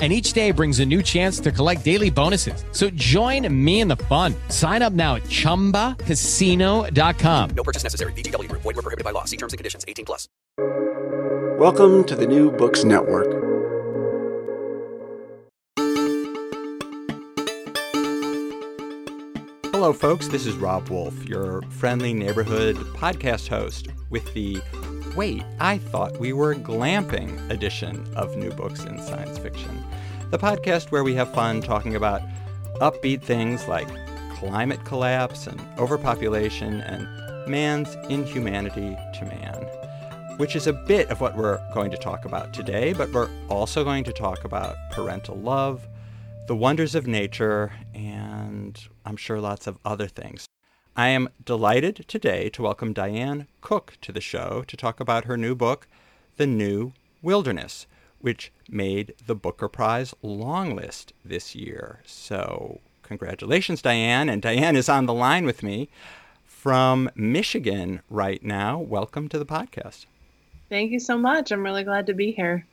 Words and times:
and 0.00 0.10
each 0.10 0.32
day 0.32 0.50
brings 0.50 0.80
a 0.80 0.86
new 0.86 1.02
chance 1.02 1.38
to 1.40 1.52
collect 1.52 1.84
daily 1.84 2.08
bonuses. 2.08 2.64
So 2.72 2.88
join 2.90 3.46
me 3.52 3.80
in 3.80 3.88
the 3.88 3.96
fun. 3.96 4.34
Sign 4.48 4.80
up 4.80 4.94
now 4.94 5.16
at 5.16 5.24
ChumbaCasino.com. 5.24 7.50
No 7.50 7.62
purchase 7.62 7.82
necessary. 7.82 8.14
VGW. 8.14 8.50
Void 8.52 8.64
were 8.64 8.72
prohibited 8.72 9.04
by 9.04 9.10
law. 9.10 9.24
See 9.24 9.36
terms 9.36 9.52
and 9.52 9.58
conditions. 9.58 9.84
18 9.86 10.06
plus. 10.06 10.30
Welcome 11.58 12.04
to 12.04 12.16
the 12.16 12.26
New 12.26 12.50
Books 12.50 12.84
Network. 12.84 13.50
Hello, 19.80 19.94
folks. 19.94 20.28
This 20.28 20.44
is 20.44 20.56
Rob 20.56 20.90
Wolf, 20.90 21.26
your 21.26 21.62
friendly 21.70 22.12
neighborhood 22.12 22.76
podcast 22.76 23.48
host 23.48 23.88
with 24.10 24.30
the 24.34 24.60
Wait, 25.16 25.42
I 25.58 25.78
thought 25.78 26.20
we 26.20 26.32
were 26.32 26.54
glamping 26.54 27.50
edition 27.50 28.06
of 28.14 28.36
New 28.36 28.52
Books 28.52 28.84
in 28.84 29.02
Science 29.02 29.38
Fiction, 29.38 29.84
the 30.30 30.38
podcast 30.38 30.92
where 30.92 31.02
we 31.02 31.14
have 31.14 31.34
fun 31.34 31.60
talking 31.60 31.96
about 31.96 32.22
upbeat 32.74 33.20
things 33.20 33.66
like 33.66 33.88
climate 34.36 34.84
collapse 34.84 35.48
and 35.48 35.60
overpopulation 35.78 36.80
and 36.82 37.08
man's 37.50 37.96
inhumanity 38.08 38.96
to 39.18 39.24
man, 39.24 40.36
which 40.36 40.54
is 40.54 40.68
a 40.68 40.72
bit 40.72 41.10
of 41.10 41.20
what 41.20 41.36
we're 41.36 41.60
going 41.74 41.90
to 41.90 41.98
talk 41.98 42.24
about 42.24 42.54
today, 42.54 42.92
but 42.92 43.10
we're 43.10 43.28
also 43.48 43.82
going 43.82 44.04
to 44.04 44.12
talk 44.12 44.44
about 44.44 44.76
parental 44.92 45.36
love, 45.36 45.88
the 46.46 46.54
wonders 46.54 46.94
of 46.94 47.08
nature, 47.08 47.72
and 47.94 48.80
I'm 49.04 49.16
sure 49.16 49.40
lots 49.40 49.66
of 49.66 49.76
other 49.84 50.06
things. 50.06 50.46
I 50.96 51.08
am 51.08 51.28
delighted 51.44 52.04
today 52.08 52.48
to 52.50 52.62
welcome 52.62 52.92
Diane 52.92 53.46
Cook 53.60 53.96
to 54.02 54.10
the 54.10 54.20
show 54.20 54.64
to 54.66 54.76
talk 54.76 54.98
about 54.98 55.24
her 55.24 55.36
new 55.36 55.54
book, 55.54 55.86
The 56.36 56.48
New 56.48 56.92
Wilderness, 57.22 57.86
which 58.20 58.52
made 58.68 59.14
the 59.24 59.36
Booker 59.36 59.68
Prize 59.68 60.14
long 60.20 60.74
list 60.74 61.12
this 61.24 61.54
year. 61.54 62.00
So, 62.04 62.80
congratulations, 63.02 63.82
Diane. 63.82 64.28
And 64.28 64.42
Diane 64.42 64.74
is 64.74 64.88
on 64.88 65.06
the 65.06 65.14
line 65.14 65.46
with 65.46 65.62
me 65.62 65.88
from 66.44 67.08
Michigan 67.14 68.02
right 68.10 68.42
now. 68.42 68.80
Welcome 68.80 69.28
to 69.28 69.38
the 69.38 69.46
podcast. 69.46 70.06
Thank 70.68 70.90
you 70.90 70.98
so 70.98 71.16
much. 71.16 71.52
I'm 71.52 71.62
really 71.64 71.84
glad 71.84 72.06
to 72.06 72.14
be 72.14 72.32
here. 72.32 72.66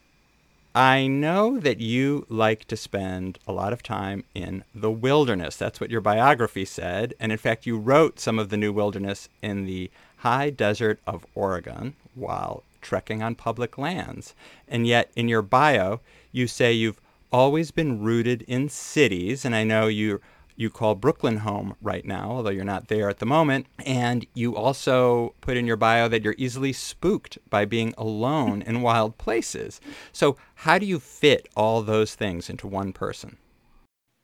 I 0.77 1.07
know 1.07 1.59
that 1.59 1.79
you 1.79 2.27
like 2.29 2.65
to 2.65 2.77
spend 2.77 3.39
a 3.47 3.51
lot 3.51 3.73
of 3.73 3.81
time 3.81 4.25
in 4.35 4.63
the 4.75 4.91
wilderness. 4.91 5.55
That's 5.55 5.81
what 5.81 5.89
your 5.89 6.01
biography 6.01 6.65
said. 6.65 7.15
And 7.19 7.31
in 7.31 7.39
fact, 7.39 7.65
you 7.65 7.79
wrote 7.79 8.19
some 8.19 8.37
of 8.37 8.49
the 8.49 8.57
new 8.57 8.71
wilderness 8.71 9.27
in 9.41 9.65
the 9.65 9.89
high 10.17 10.51
desert 10.51 10.99
of 11.07 11.25
Oregon 11.33 11.95
while 12.13 12.61
trekking 12.79 13.23
on 13.23 13.33
public 13.33 13.79
lands. 13.79 14.35
And 14.67 14.85
yet, 14.85 15.09
in 15.15 15.27
your 15.27 15.41
bio, 15.41 15.99
you 16.31 16.45
say 16.45 16.73
you've 16.73 17.01
always 17.31 17.71
been 17.71 18.03
rooted 18.03 18.43
in 18.43 18.69
cities. 18.69 19.45
And 19.45 19.55
I 19.55 19.63
know 19.63 19.87
you 19.87 20.21
you 20.57 20.69
call 20.69 20.95
Brooklyn 20.95 21.37
home 21.37 21.75
right 21.81 22.03
now, 22.03 22.31
although 22.31 22.49
you're 22.49 22.65
not 22.65 22.87
there 22.87 23.09
at 23.09 23.19
the 23.19 23.25
moment. 23.25 23.67
And 23.85 24.25
you 24.33 24.55
also 24.55 25.35
put 25.39 25.55
in 25.55 25.67
your 25.67 25.77
bio 25.77 26.09
that 26.09 26.23
you're 26.23 26.35
easily 26.37 26.73
spooked 26.73 27.37
by 27.49 27.63
being 27.63 27.93
alone 27.97 28.63
in 28.63 28.81
wild 28.81 29.17
places. 29.17 29.79
So, 30.11 30.35
how 30.55 30.79
do 30.79 30.85
you 30.85 30.99
fit 30.99 31.47
all 31.55 31.81
those 31.81 32.15
things 32.15 32.49
into 32.49 32.67
one 32.67 32.91
person? 32.91 33.37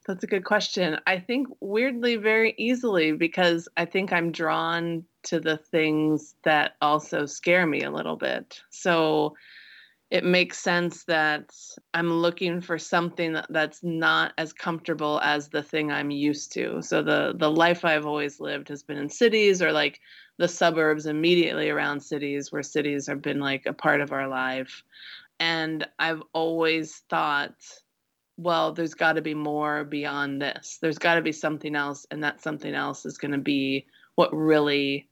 That's 0.06 0.24
a 0.24 0.28
good 0.28 0.44
question. 0.44 0.98
I 1.08 1.20
think 1.20 1.48
weirdly 1.62 2.18
very 2.18 2.54
easily 2.58 3.14
because 3.14 3.70
I 3.78 3.86
think 3.86 4.12
I'm 4.12 4.32
drawn 4.32 5.06
to 5.24 5.40
the 5.40 5.58
things 5.58 6.36
that 6.44 6.74
also 6.82 7.26
scare 7.26 7.66
me 7.66 7.84
a 7.84 7.92
little 7.92 8.18
bit. 8.18 8.62
So 8.70 9.36
it 10.14 10.24
makes 10.24 10.60
sense 10.60 11.06
that 11.06 11.50
I'm 11.96 12.14
looking 12.14 12.62
for 12.62 12.78
something 12.78 13.36
that's 13.50 13.82
not 13.82 14.32
as 14.38 14.54
comfortable 14.54 15.20
as 15.24 15.50
the 15.50 15.64
thing 15.64 15.92
I'm 15.92 16.12
used 16.12 16.54
to. 16.54 16.84
So 16.84 17.02
the 17.02 17.34
the 17.36 17.50
life 17.50 17.84
I've 17.84 18.06
always 18.06 18.40
lived 18.40 18.70
has 18.70 18.84
been 18.84 19.00
in 19.00 19.10
cities 19.10 19.60
or 19.60 19.72
like 19.72 20.00
the 20.38 20.48
suburbs 20.48 21.08
immediately 21.08 21.72
around 21.72 22.00
cities 22.00 22.52
where 22.52 22.62
cities 22.62 23.08
have 23.08 23.24
been 23.24 23.40
like 23.40 23.66
a 23.66 23.74
part 23.74 24.02
of 24.02 24.12
our 24.12 24.28
life. 24.28 24.84
And 25.40 25.88
I've 25.98 26.22
always 26.32 27.02
thought 27.10 27.56
well, 28.38 28.72
there's 28.72 28.94
got 28.94 29.14
to 29.14 29.22
be 29.22 29.34
more 29.34 29.84
beyond 29.84 30.44
this. 30.44 30.78
There's 30.80 31.00
got 31.00 31.16
to 31.16 31.22
be 31.22 31.32
something 31.32 31.76
else 31.76 32.06
and 32.12 32.24
that 32.24 32.42
something 32.44 32.74
else 32.74 33.08
is 33.08 33.18
going 33.18 33.32
to 33.32 33.40
be 33.40 33.88
what 34.14 34.32
really 34.32 35.08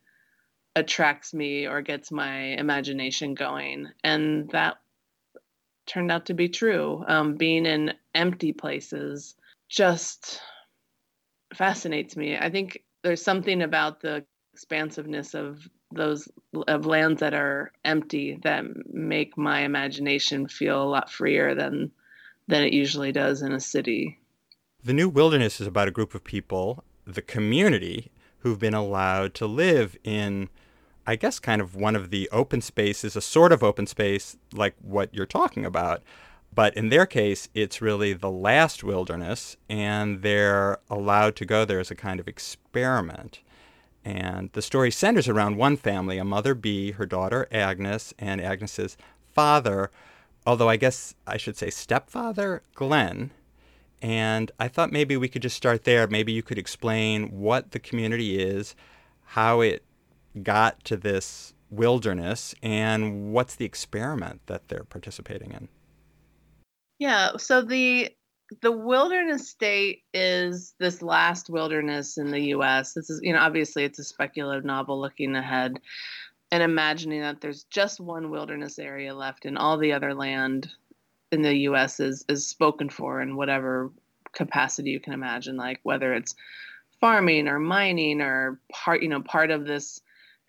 attracts 0.76 1.34
me 1.34 1.68
or 1.68 1.82
gets 1.82 2.12
my 2.12 2.56
imagination 2.58 3.34
going. 3.34 3.88
And 4.04 4.50
that 4.52 4.78
turned 5.92 6.12
out 6.12 6.28
to 6.28 6.34
be 6.34 6.48
true. 6.48 7.04
Um, 7.08 7.36
being 7.36 7.66
in 7.66 7.94
empty 8.16 8.54
places 8.54 9.36
just 9.70 10.40
fascinates 11.54 12.16
me. 12.16 12.38
I 12.38 12.50
think 12.50 12.84
there's 13.04 13.22
something 13.22 13.62
about 13.62 14.00
the 14.00 14.26
expansiveness 14.54 15.34
of 15.34 15.68
those 15.94 16.30
of 16.68 16.86
lands 16.86 17.20
that 17.20 17.34
are 17.34 17.74
empty 17.84 18.40
that 18.44 18.64
make 18.94 19.38
my 19.38 19.62
imagination 19.62 20.48
feel 20.48 20.82
a 20.82 20.88
lot 20.88 21.12
freer 21.12 21.56
than 21.56 21.92
than 22.48 22.64
it 22.64 22.74
usually 22.74 23.12
does 23.12 23.42
in 23.42 23.52
a 23.52 23.60
city. 23.60 24.18
The 24.84 24.94
New 24.94 25.10
Wilderness 25.10 25.60
is 25.60 25.68
about 25.68 25.88
a 25.88 25.92
group 25.92 26.16
of 26.16 26.24
people, 26.24 26.84
the 27.06 27.22
community, 27.22 28.12
who've 28.40 28.60
been 28.60 28.74
allowed 28.74 29.34
to 29.36 29.46
live 29.46 29.98
in 30.04 30.50
I 31.06 31.16
guess, 31.16 31.40
kind 31.40 31.62
of 31.62 31.76
one 31.76 31.96
of 31.96 32.10
the 32.10 32.30
open 32.32 32.62
spaces, 32.62 33.16
a 33.16 33.22
sort 33.22 33.52
of 33.52 33.64
open 33.64 33.88
space 33.88 34.38
like 34.54 34.76
what 34.82 35.14
you're 35.14 35.26
talking 35.26 35.66
about. 35.66 36.04
But 36.54 36.76
in 36.76 36.90
their 36.90 37.06
case, 37.06 37.48
it's 37.54 37.82
really 37.82 38.14
the 38.14 38.30
last 38.30 38.84
wilderness, 38.84 39.56
and 39.70 40.22
they're 40.22 40.80
allowed 40.90 41.36
to 41.38 41.46
go 41.46 41.64
there 41.64 41.80
as 41.80 41.92
a 41.92 41.96
kind 41.96 42.20
of 42.20 42.28
experiment. 42.28 43.40
And 44.04 44.50
the 44.54 44.62
story 44.62 44.92
centers 44.92 45.30
around 45.30 45.58
one 45.58 45.78
family 45.78 46.18
a 46.18 46.26
mother 46.26 46.54
Bea, 46.54 46.92
her 46.92 47.06
daughter 47.06 47.48
Agnes, 47.52 48.14
and 48.20 48.42
Agnes's 48.42 48.98
father, 49.34 49.92
although 50.46 50.70
I 50.70 50.76
guess 50.76 51.16
I 51.26 51.38
should 51.38 51.56
say 51.56 51.70
stepfather, 51.70 52.64
Glenn. 52.76 53.32
And 54.02 54.52
I 54.60 54.68
thought 54.68 54.92
maybe 54.92 55.16
we 55.16 55.30
could 55.30 55.44
just 55.44 55.56
start 55.56 55.84
there. 55.84 56.08
Maybe 56.08 56.32
you 56.32 56.42
could 56.42 56.58
explain 56.58 57.30
what 57.40 57.72
the 57.72 57.80
community 57.80 58.40
is, 58.40 58.76
how 59.24 59.62
it 59.62 59.84
got 60.44 60.84
to 60.86 60.98
this 60.98 61.54
wilderness 61.70 62.54
and 62.62 63.32
what's 63.34 63.56
the 63.56 63.66
experiment 63.66 64.42
that 64.48 64.68
they're 64.68 64.84
participating 64.84 65.52
in? 65.52 65.70
Yeah, 67.00 67.38
so 67.38 67.62
the 67.62 68.12
the 68.62 68.72
wilderness 68.72 69.48
state 69.50 70.04
is 70.14 70.74
this 70.80 71.02
last 71.02 71.50
wilderness 71.50 72.18
in 72.18 72.32
the 72.32 72.42
US. 72.56 72.94
This 72.94 73.10
is, 73.10 73.22
you 73.24 73.34
know, 73.34 73.40
obviously 73.40 73.86
it's 73.86 74.00
a 74.00 74.04
speculative 74.04 74.66
novel 74.66 75.00
looking 75.00 75.36
ahead. 75.36 75.80
and 76.52 76.64
imagining 76.64 77.22
that 77.22 77.42
there's 77.42 77.64
just 77.66 78.00
one 78.00 78.30
wilderness 78.30 78.78
area 78.80 79.14
left 79.16 79.46
and 79.46 79.58
all 79.58 79.78
the 79.78 79.94
other 79.94 80.14
land 80.14 80.70
in 81.32 81.42
the 81.42 81.56
US 81.70 82.00
is 82.00 82.26
is 82.30 82.48
spoken 82.48 82.90
for 82.90 83.22
in 83.22 83.36
whatever 83.36 83.92
capacity 84.34 84.92
you 84.92 85.00
can 85.00 85.14
imagine 85.14 85.58
like 85.58 85.80
whether 85.84 86.14
it's 86.14 86.36
farming 87.00 87.48
or 87.48 87.60
mining 87.60 88.22
or 88.22 88.60
part 88.72 89.02
you 89.02 89.10
know 89.10 89.22
part 89.22 89.52
of 89.52 89.66
this 89.66 90.02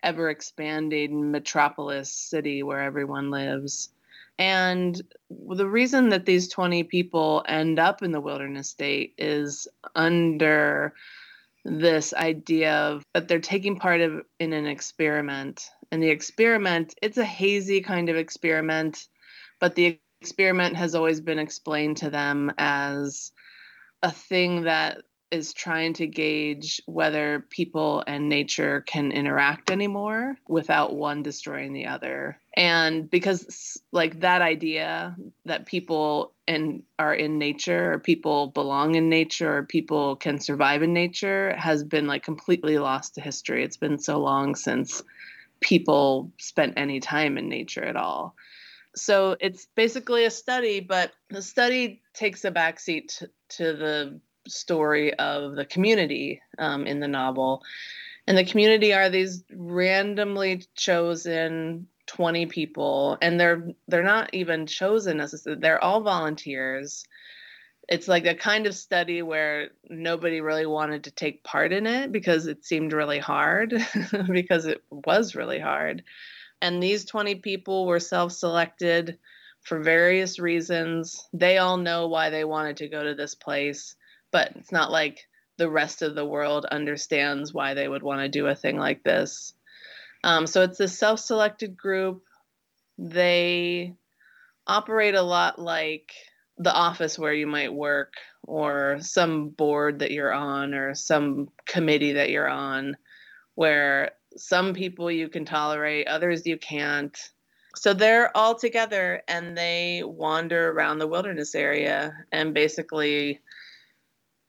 ever 0.03 0.29
expanding 0.29 1.31
metropolis 1.31 2.11
city 2.11 2.63
where 2.63 2.81
everyone 2.81 3.31
lives. 3.31 3.89
And 4.37 4.99
the 5.29 5.67
reason 5.67 6.09
that 6.09 6.25
these 6.25 6.47
20 6.49 6.83
people 6.83 7.43
end 7.47 7.79
up 7.79 8.01
in 8.01 8.11
the 8.11 8.21
wilderness 8.21 8.69
state 8.69 9.13
is 9.17 9.67
under 9.95 10.93
this 11.65 12.13
idea 12.13 12.73
of 12.73 13.03
that 13.13 13.27
they're 13.27 13.39
taking 13.39 13.77
part 13.77 14.01
of 14.01 14.21
in 14.39 14.53
an 14.53 14.65
experiment. 14.65 15.69
And 15.91 16.01
the 16.01 16.09
experiment 16.09 16.95
it's 17.01 17.17
a 17.17 17.25
hazy 17.25 17.81
kind 17.81 18.09
of 18.09 18.17
experiment 18.17 19.07
but 19.59 19.75
the 19.75 19.99
experiment 20.19 20.75
has 20.75 20.95
always 20.95 21.21
been 21.21 21.39
explained 21.39 21.97
to 21.97 22.09
them 22.09 22.51
as 22.57 23.31
a 24.01 24.11
thing 24.11 24.63
that 24.63 25.03
is 25.33 25.51
trying 25.51 25.93
to 25.93 26.05
gauge 26.05 26.79
whether 26.85 27.43
people 27.49 28.03
and 28.05 28.29
nature 28.29 28.81
can 28.81 29.11
interact 29.11 29.71
anymore 29.71 30.37
without 30.47 30.95
one 30.95 31.23
destroying 31.23 31.73
the 31.73 31.87
other. 31.87 32.39
And 32.55 33.09
because 33.09 33.81
like 33.91 34.19
that 34.19 34.43
idea 34.43 35.15
that 35.45 35.65
people 35.65 36.33
and 36.47 36.83
are 36.99 37.15
in 37.15 37.39
nature 37.39 37.93
or 37.93 37.99
people 37.99 38.47
belong 38.47 38.93
in 38.93 39.09
nature 39.09 39.57
or 39.57 39.63
people 39.63 40.17
can 40.17 40.39
survive 40.39 40.83
in 40.83 40.93
nature 40.93 41.55
has 41.57 41.83
been 41.83 42.05
like 42.05 42.23
completely 42.23 42.77
lost 42.77 43.15
to 43.15 43.21
history. 43.21 43.63
It's 43.63 43.77
been 43.77 43.97
so 43.97 44.19
long 44.19 44.53
since 44.53 45.01
people 45.61 46.31
spent 46.37 46.75
any 46.77 46.99
time 46.99 47.39
in 47.39 47.49
nature 47.49 47.83
at 47.83 47.95
all. 47.95 48.35
So 48.95 49.35
it's 49.39 49.65
basically 49.75 50.25
a 50.25 50.29
study, 50.29 50.79
but 50.79 51.11
the 51.31 51.41
study 51.41 52.03
takes 52.13 52.45
a 52.45 52.51
backseat 52.51 53.17
to, 53.17 53.29
to 53.49 53.73
the 53.73 54.19
story 54.47 55.13
of 55.13 55.55
the 55.55 55.65
community 55.65 56.41
um, 56.57 56.85
in 56.85 56.99
the 56.99 57.07
novel. 57.07 57.63
And 58.27 58.37
the 58.37 58.45
community 58.45 58.93
are 58.93 59.09
these 59.09 59.43
randomly 59.51 60.63
chosen 60.75 61.87
20 62.07 62.45
people 62.47 63.17
and 63.21 63.39
they're 63.39 63.69
they're 63.87 64.03
not 64.03 64.33
even 64.33 64.65
chosen 64.65 65.17
necessarily 65.17 65.61
they're 65.61 65.83
all 65.83 66.01
volunteers. 66.01 67.05
It's 67.89 68.07
like 68.07 68.25
a 68.25 68.35
kind 68.35 68.65
of 68.65 68.75
study 68.75 69.21
where 69.21 69.69
nobody 69.89 70.39
really 70.39 70.65
wanted 70.65 71.03
to 71.05 71.11
take 71.11 71.43
part 71.43 71.73
in 71.73 71.85
it 71.85 72.11
because 72.11 72.47
it 72.47 72.63
seemed 72.63 72.93
really 72.93 73.19
hard 73.19 73.73
because 74.31 74.65
it 74.65 74.83
was 74.89 75.35
really 75.35 75.59
hard. 75.59 76.03
And 76.61 76.81
these 76.81 77.03
20 77.03 77.35
people 77.35 77.85
were 77.85 77.99
self-selected 77.99 79.17
for 79.63 79.81
various 79.81 80.39
reasons. 80.39 81.27
They 81.33 81.57
all 81.57 81.75
know 81.75 82.07
why 82.07 82.29
they 82.29 82.45
wanted 82.45 82.77
to 82.77 82.87
go 82.87 83.03
to 83.03 83.15
this 83.15 83.35
place 83.35 83.95
but 84.33 84.51
it's 84.55 84.71
not 84.71 84.91
like 84.91 85.25
the 85.57 85.69
rest 85.69 86.01
of 86.01 86.15
the 86.15 86.25
world 86.25 86.65
understands 86.65 87.53
why 87.53 87.75
they 87.75 87.87
would 87.87 88.03
want 88.03 88.19
to 88.19 88.27
do 88.27 88.47
a 88.47 88.55
thing 88.55 88.77
like 88.77 89.03
this. 89.03 89.53
Um, 90.23 90.47
so 90.47 90.63
it's 90.63 90.79
a 90.79 90.87
self 90.87 91.19
selected 91.19 91.77
group. 91.77 92.23
They 92.97 93.93
operate 94.65 95.15
a 95.15 95.21
lot 95.21 95.59
like 95.59 96.11
the 96.57 96.73
office 96.73 97.17
where 97.17 97.33
you 97.33 97.47
might 97.47 97.73
work, 97.73 98.13
or 98.43 98.97
some 99.01 99.49
board 99.49 99.99
that 99.99 100.11
you're 100.11 100.33
on, 100.33 100.73
or 100.73 100.95
some 100.95 101.49
committee 101.65 102.13
that 102.13 102.29
you're 102.29 102.49
on, 102.49 102.97
where 103.55 104.11
some 104.35 104.73
people 104.73 105.11
you 105.11 105.29
can 105.29 105.45
tolerate, 105.45 106.07
others 106.07 106.47
you 106.47 106.57
can't. 106.57 107.17
So 107.75 107.93
they're 107.93 108.35
all 108.35 108.55
together 108.55 109.21
and 109.27 109.57
they 109.57 110.03
wander 110.03 110.71
around 110.71 110.99
the 110.99 111.07
wilderness 111.07 111.53
area 111.53 112.13
and 112.31 112.53
basically 112.53 113.41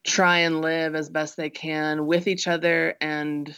try 0.04 0.40
and 0.40 0.60
live 0.60 0.94
as 0.94 1.08
best 1.08 1.36
they 1.36 1.50
can 1.50 2.06
with 2.06 2.28
each 2.28 2.46
other 2.46 2.94
and 3.00 3.56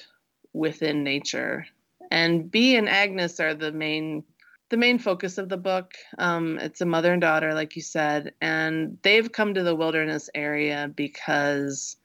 within 0.52 1.04
nature. 1.04 1.66
And 2.10 2.50
Bea 2.50 2.76
and 2.76 2.88
Agnes 2.88 3.40
are 3.40 3.54
the 3.54 3.72
main 3.72 4.24
the 4.68 4.76
main 4.76 4.98
focus 4.98 5.38
of 5.38 5.48
the 5.48 5.56
book. 5.56 5.92
Um, 6.18 6.58
it's 6.58 6.80
a 6.80 6.86
mother 6.86 7.12
and 7.12 7.20
daughter, 7.20 7.54
like 7.54 7.76
you 7.76 7.82
said, 7.82 8.32
and 8.40 8.98
they've 9.02 9.30
come 9.30 9.54
to 9.54 9.62
the 9.62 9.76
wilderness 9.76 10.28
area 10.34 10.90
because 10.92 11.96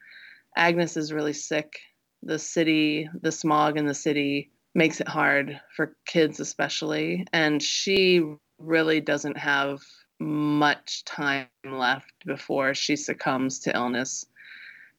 Agnes 0.56 0.96
is 0.96 1.12
really 1.12 1.34
sick. 1.34 1.80
The 2.22 2.38
city, 2.38 3.10
the 3.20 3.32
smog 3.32 3.78
in 3.78 3.88
the 3.88 3.96
city 3.96 4.52
makes 4.76 5.02
it 5.02 5.08
hard 5.08 5.60
for 5.76 5.96
kids, 6.06 6.40
especially, 6.40 7.26
and 7.34 7.64
she 7.64 8.24
really 8.60 9.02
doesn't 9.02 9.38
have 9.38 9.80
much 10.20 11.04
time 11.04 11.48
left 11.66 12.14
before 12.28 12.76
she 12.76 12.96
succumbs 12.96 13.60
to 13.60 13.76
illness. 13.76 14.26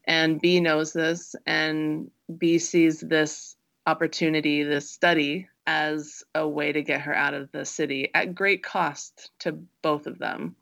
And 0.04 0.40
Bea 0.40 0.60
knows 0.60 0.92
this, 0.92 1.34
and 1.46 2.10
Bea 2.38 2.58
sees 2.58 3.00
this 3.00 3.56
opportunity, 3.86 4.62
this 4.62 4.90
study, 4.90 5.48
as 5.66 6.24
a 6.34 6.48
way 6.48 6.72
to 6.72 6.82
get 6.82 7.02
her 7.02 7.14
out 7.14 7.34
of 7.34 7.50
the 7.52 7.64
city 7.64 8.10
at 8.14 8.34
great 8.34 8.62
cost 8.62 9.30
to 9.40 9.52
both 9.80 10.06
of 10.06 10.18
them. 10.18 10.56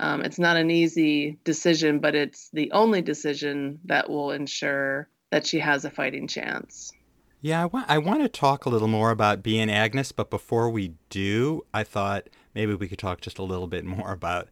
Um, 0.00 0.22
it's 0.22 0.38
not 0.38 0.56
an 0.56 0.70
easy 0.70 1.38
decision, 1.44 1.98
but 1.98 2.14
it's 2.14 2.50
the 2.52 2.70
only 2.72 3.02
decision 3.02 3.80
that 3.86 4.08
will 4.08 4.30
ensure 4.30 5.08
that 5.30 5.46
she 5.46 5.58
has 5.58 5.84
a 5.84 5.90
fighting 5.90 6.28
chance. 6.28 6.92
Yeah, 7.40 7.62
I 7.62 7.66
want, 7.66 7.90
I 7.90 7.98
want 7.98 8.22
to 8.22 8.28
talk 8.28 8.64
a 8.64 8.68
little 8.68 8.88
more 8.88 9.10
about 9.10 9.42
Bea 9.42 9.60
and 9.60 9.70
Agnes, 9.70 10.12
but 10.12 10.30
before 10.30 10.70
we 10.70 10.94
do, 11.10 11.62
I 11.74 11.84
thought 11.84 12.28
maybe 12.54 12.74
we 12.74 12.88
could 12.88 12.98
talk 12.98 13.20
just 13.20 13.38
a 13.38 13.44
little 13.44 13.66
bit 13.66 13.84
more 13.84 14.12
about 14.12 14.48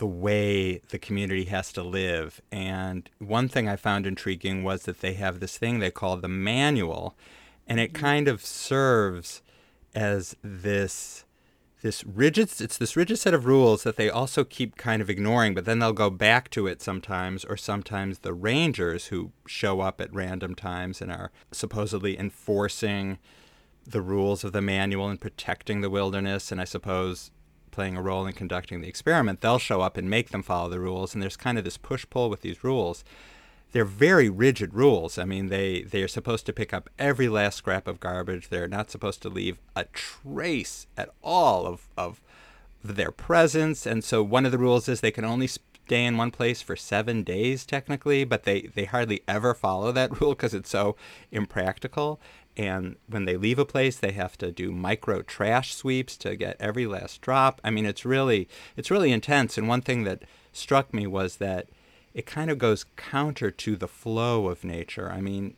the 0.00 0.06
way 0.06 0.78
the 0.88 0.98
community 0.98 1.44
has 1.44 1.70
to 1.74 1.82
live. 1.82 2.40
And 2.50 3.08
one 3.18 3.48
thing 3.48 3.68
I 3.68 3.76
found 3.76 4.06
intriguing 4.06 4.64
was 4.64 4.84
that 4.84 5.02
they 5.02 5.12
have 5.12 5.40
this 5.40 5.58
thing 5.58 5.78
they 5.78 5.90
call 5.90 6.16
the 6.16 6.26
manual, 6.26 7.14
and 7.66 7.78
it 7.78 7.92
mm-hmm. 7.92 8.02
kind 8.02 8.26
of 8.26 8.44
serves 8.44 9.42
as 9.94 10.36
this 10.42 11.24
this 11.82 12.04
rigid 12.04 12.48
it's 12.60 12.76
this 12.76 12.94
rigid 12.94 13.18
set 13.18 13.32
of 13.32 13.46
rules 13.46 13.84
that 13.84 13.96
they 13.96 14.10
also 14.10 14.44
keep 14.44 14.76
kind 14.76 15.00
of 15.00 15.08
ignoring 15.08 15.54
but 15.54 15.64
then 15.64 15.78
they'll 15.78 15.94
go 15.94 16.10
back 16.10 16.50
to 16.50 16.66
it 16.66 16.82
sometimes 16.82 17.42
or 17.46 17.56
sometimes 17.56 18.18
the 18.18 18.34
rangers 18.34 19.06
who 19.06 19.32
show 19.46 19.80
up 19.80 19.98
at 19.98 20.12
random 20.12 20.54
times 20.54 21.00
and 21.00 21.10
are 21.10 21.32
supposedly 21.50 22.18
enforcing 22.18 23.18
the 23.86 24.02
rules 24.02 24.44
of 24.44 24.52
the 24.52 24.60
manual 24.60 25.08
and 25.08 25.22
protecting 25.22 25.80
the 25.80 25.88
wilderness 25.88 26.52
and 26.52 26.60
i 26.60 26.64
suppose 26.64 27.30
playing 27.70 27.96
a 27.96 28.02
role 28.02 28.26
in 28.26 28.32
conducting 28.32 28.80
the 28.80 28.88
experiment, 28.88 29.40
they'll 29.40 29.58
show 29.58 29.80
up 29.80 29.96
and 29.96 30.08
make 30.08 30.30
them 30.30 30.42
follow 30.42 30.68
the 30.68 30.80
rules. 30.80 31.14
And 31.14 31.22
there's 31.22 31.36
kind 31.36 31.58
of 31.58 31.64
this 31.64 31.76
push 31.76 32.04
pull 32.08 32.30
with 32.30 32.42
these 32.42 32.64
rules. 32.64 33.04
They're 33.72 33.84
very 33.84 34.28
rigid 34.28 34.74
rules. 34.74 35.18
I 35.18 35.24
mean, 35.24 35.48
they, 35.48 35.82
they 35.82 36.02
are 36.02 36.08
supposed 36.08 36.46
to 36.46 36.52
pick 36.52 36.74
up 36.74 36.90
every 36.98 37.28
last 37.28 37.56
scrap 37.56 37.86
of 37.86 38.00
garbage. 38.00 38.48
They're 38.48 38.68
not 38.68 38.90
supposed 38.90 39.22
to 39.22 39.28
leave 39.28 39.58
a 39.76 39.84
trace 39.84 40.86
at 40.96 41.10
all 41.22 41.66
of, 41.66 41.88
of 41.96 42.20
their 42.82 43.12
presence. 43.12 43.86
And 43.86 44.02
so 44.02 44.22
one 44.22 44.44
of 44.44 44.52
the 44.52 44.58
rules 44.58 44.88
is 44.88 45.00
they 45.00 45.10
can 45.10 45.24
only 45.24 45.46
stay 45.46 46.04
in 46.04 46.16
one 46.16 46.30
place 46.30 46.62
for 46.62 46.76
seven 46.76 47.22
days, 47.24 47.66
technically, 47.66 48.24
but 48.24 48.44
they, 48.44 48.62
they 48.62 48.84
hardly 48.84 49.22
ever 49.26 49.54
follow 49.54 49.90
that 49.92 50.20
rule 50.20 50.34
because 50.34 50.54
it's 50.54 50.70
so 50.70 50.96
impractical 51.32 52.20
and 52.56 52.96
when 53.06 53.24
they 53.24 53.36
leave 53.36 53.58
a 53.58 53.64
place 53.64 53.96
they 53.96 54.12
have 54.12 54.36
to 54.38 54.50
do 54.50 54.72
micro 54.72 55.22
trash 55.22 55.74
sweeps 55.74 56.16
to 56.18 56.36
get 56.36 56.56
every 56.60 56.86
last 56.86 57.20
drop. 57.20 57.60
I 57.64 57.70
mean 57.70 57.86
it's 57.86 58.04
really 58.04 58.48
it's 58.76 58.90
really 58.90 59.12
intense. 59.12 59.56
And 59.56 59.68
one 59.68 59.82
thing 59.82 60.04
that 60.04 60.22
struck 60.52 60.92
me 60.92 61.06
was 61.06 61.36
that 61.36 61.68
it 62.12 62.26
kind 62.26 62.50
of 62.50 62.58
goes 62.58 62.86
counter 62.96 63.50
to 63.50 63.76
the 63.76 63.88
flow 63.88 64.48
of 64.48 64.64
nature. 64.64 65.10
I 65.10 65.20
mean 65.20 65.54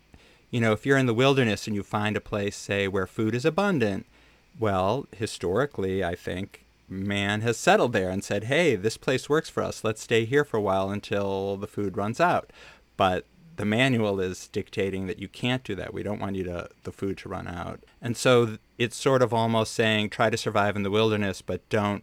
you 0.50 0.60
know 0.60 0.72
if 0.72 0.84
you're 0.84 0.98
in 0.98 1.06
the 1.06 1.14
wilderness 1.14 1.66
and 1.66 1.74
you 1.74 1.82
find 1.82 2.16
a 2.16 2.20
place 2.20 2.56
say 2.56 2.86
where 2.86 3.06
food 3.06 3.34
is 3.34 3.46
abundant 3.46 4.04
well 4.60 5.06
historically 5.16 6.04
i 6.04 6.14
think 6.14 6.62
man 6.92 7.40
has 7.40 7.56
settled 7.56 7.92
there 7.92 8.10
and 8.10 8.22
said 8.22 8.44
hey 8.44 8.76
this 8.76 8.96
place 8.96 9.28
works 9.28 9.48
for 9.48 9.62
us. 9.62 9.82
Let's 9.82 10.02
stay 10.02 10.24
here 10.24 10.44
for 10.44 10.58
a 10.58 10.62
while 10.62 10.90
until 10.90 11.56
the 11.56 11.66
food 11.66 11.96
runs 11.96 12.20
out. 12.20 12.50
But 12.96 13.24
the 13.62 13.66
manual 13.66 14.18
is 14.18 14.48
dictating 14.48 15.06
that 15.06 15.20
you 15.20 15.28
can't 15.28 15.62
do 15.62 15.76
that. 15.76 15.94
We 15.94 16.02
don't 16.02 16.18
want 16.18 16.34
you 16.34 16.42
to 16.42 16.68
the 16.82 16.90
food 16.90 17.16
to 17.18 17.28
run 17.28 17.46
out. 17.46 17.84
And 18.00 18.16
so 18.16 18.58
it's 18.76 18.96
sort 18.96 19.22
of 19.22 19.32
almost 19.32 19.72
saying 19.72 20.10
try 20.10 20.30
to 20.30 20.36
survive 20.36 20.74
in 20.74 20.82
the 20.82 20.90
wilderness, 20.90 21.42
but 21.42 21.68
don't 21.68 22.02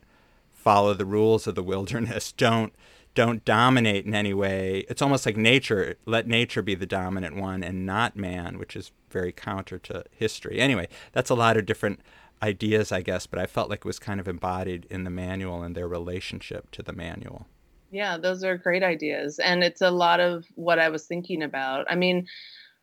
follow 0.53 0.93
the 0.93 1.03
rules 1.03 1.47
of 1.47 1.55
the 1.55 1.61
wilderness. 1.61 2.31
Don't 2.37 2.71
don't 3.13 3.43
dominate 3.43 4.05
in 4.05 4.15
any 4.15 4.33
way. 4.33 4.85
It's 4.87 5.01
almost 5.01 5.25
like 5.25 5.35
nature. 5.35 5.95
Let 6.05 6.27
nature 6.27 6.61
be 6.61 6.75
the 6.75 6.85
dominant 6.85 7.35
one 7.35 7.61
and 7.63 7.85
not 7.85 8.15
man, 8.15 8.57
which 8.57 8.75
is 8.77 8.91
very 9.09 9.33
counter 9.33 9.79
to 9.79 10.05
history. 10.11 10.61
Anyway, 10.61 10.87
that's 11.11 11.31
a 11.31 11.35
lot 11.35 11.57
of 11.57 11.65
different 11.65 11.99
ideas, 12.41 12.91
I 12.93 13.01
guess, 13.01 13.27
but 13.27 13.39
I 13.39 13.47
felt 13.47 13.69
like 13.69 13.79
it 13.79 13.85
was 13.85 13.99
kind 13.99 14.21
of 14.21 14.27
embodied 14.29 14.85
in 14.89 15.03
the 15.03 15.09
manual 15.09 15.63
and 15.63 15.75
their 15.75 15.87
relationship 15.87 16.71
to 16.71 16.83
the 16.83 16.93
manual. 16.93 17.47
Yeah, 17.91 18.17
those 18.17 18.43
are 18.43 18.57
great 18.57 18.83
ideas. 18.83 19.39
And 19.39 19.63
it's 19.63 19.81
a 19.81 19.91
lot 19.91 20.19
of 20.19 20.45
what 20.55 20.79
I 20.79 20.89
was 20.89 21.05
thinking 21.05 21.41
about. 21.43 21.87
I 21.89 21.95
mean, 21.95 22.27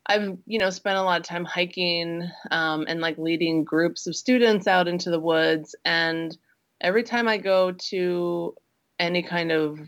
I've 0.07 0.37
you 0.45 0.59
know 0.59 0.69
spent 0.69 0.97
a 0.97 1.03
lot 1.03 1.19
of 1.21 1.27
time 1.27 1.45
hiking 1.45 2.29
um, 2.51 2.85
and 2.87 3.01
like 3.01 3.17
leading 3.17 3.63
groups 3.63 4.07
of 4.07 4.15
students 4.15 4.67
out 4.67 4.87
into 4.87 5.09
the 5.11 5.19
woods, 5.19 5.75
and 5.85 6.37
every 6.81 7.03
time 7.03 7.27
I 7.27 7.37
go 7.37 7.73
to 7.89 8.55
any 8.99 9.23
kind 9.23 9.51
of 9.51 9.79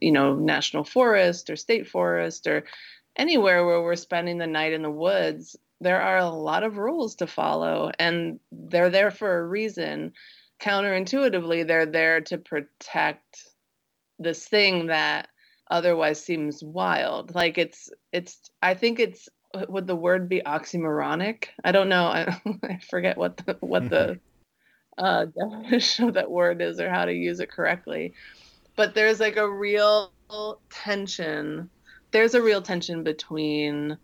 you 0.00 0.12
know 0.12 0.34
national 0.36 0.84
forest 0.84 1.50
or 1.50 1.56
state 1.56 1.88
forest 1.88 2.46
or 2.46 2.64
anywhere 3.16 3.66
where 3.66 3.82
we're 3.82 3.96
spending 3.96 4.38
the 4.38 4.46
night 4.46 4.72
in 4.72 4.82
the 4.82 4.90
woods, 4.90 5.56
there 5.80 6.00
are 6.02 6.18
a 6.18 6.30
lot 6.30 6.62
of 6.64 6.78
rules 6.78 7.16
to 7.16 7.26
follow, 7.26 7.90
and 7.98 8.40
they're 8.52 8.90
there 8.90 9.10
for 9.10 9.38
a 9.38 9.46
reason. 9.46 10.12
Counterintuitively, 10.60 11.66
they're 11.66 11.86
there 11.86 12.20
to 12.22 12.38
protect 12.38 13.44
this 14.18 14.46
thing 14.46 14.86
that 14.86 15.28
otherwise 15.70 16.24
seems 16.24 16.62
wild 16.62 17.34
like 17.34 17.58
it's 17.58 17.90
it's 18.12 18.40
i 18.62 18.72
think 18.72 19.00
it's 19.00 19.28
would 19.68 19.86
the 19.86 19.96
word 19.96 20.28
be 20.28 20.42
oxymoronic? 20.44 21.46
I 21.64 21.72
don't 21.72 21.88
know. 21.88 22.04
I, 22.04 22.40
I 22.62 22.78
forget 22.90 23.16
what 23.16 23.36
the 23.38 23.56
what 23.60 23.88
the 23.88 24.18
uh, 24.98 25.26
definition 25.38 26.08
of 26.08 26.14
that 26.14 26.30
word 26.30 26.60
is 26.60 26.80
or 26.80 26.90
how 26.90 27.04
to 27.04 27.12
use 27.12 27.40
it 27.40 27.50
correctly. 27.50 28.14
But 28.76 28.94
there's 28.94 29.20
like 29.20 29.36
a 29.36 29.50
real 29.50 30.12
tension. 30.70 31.70
There's 32.10 32.34
a 32.34 32.42
real 32.42 32.62
tension 32.62 33.02
between 33.02 33.98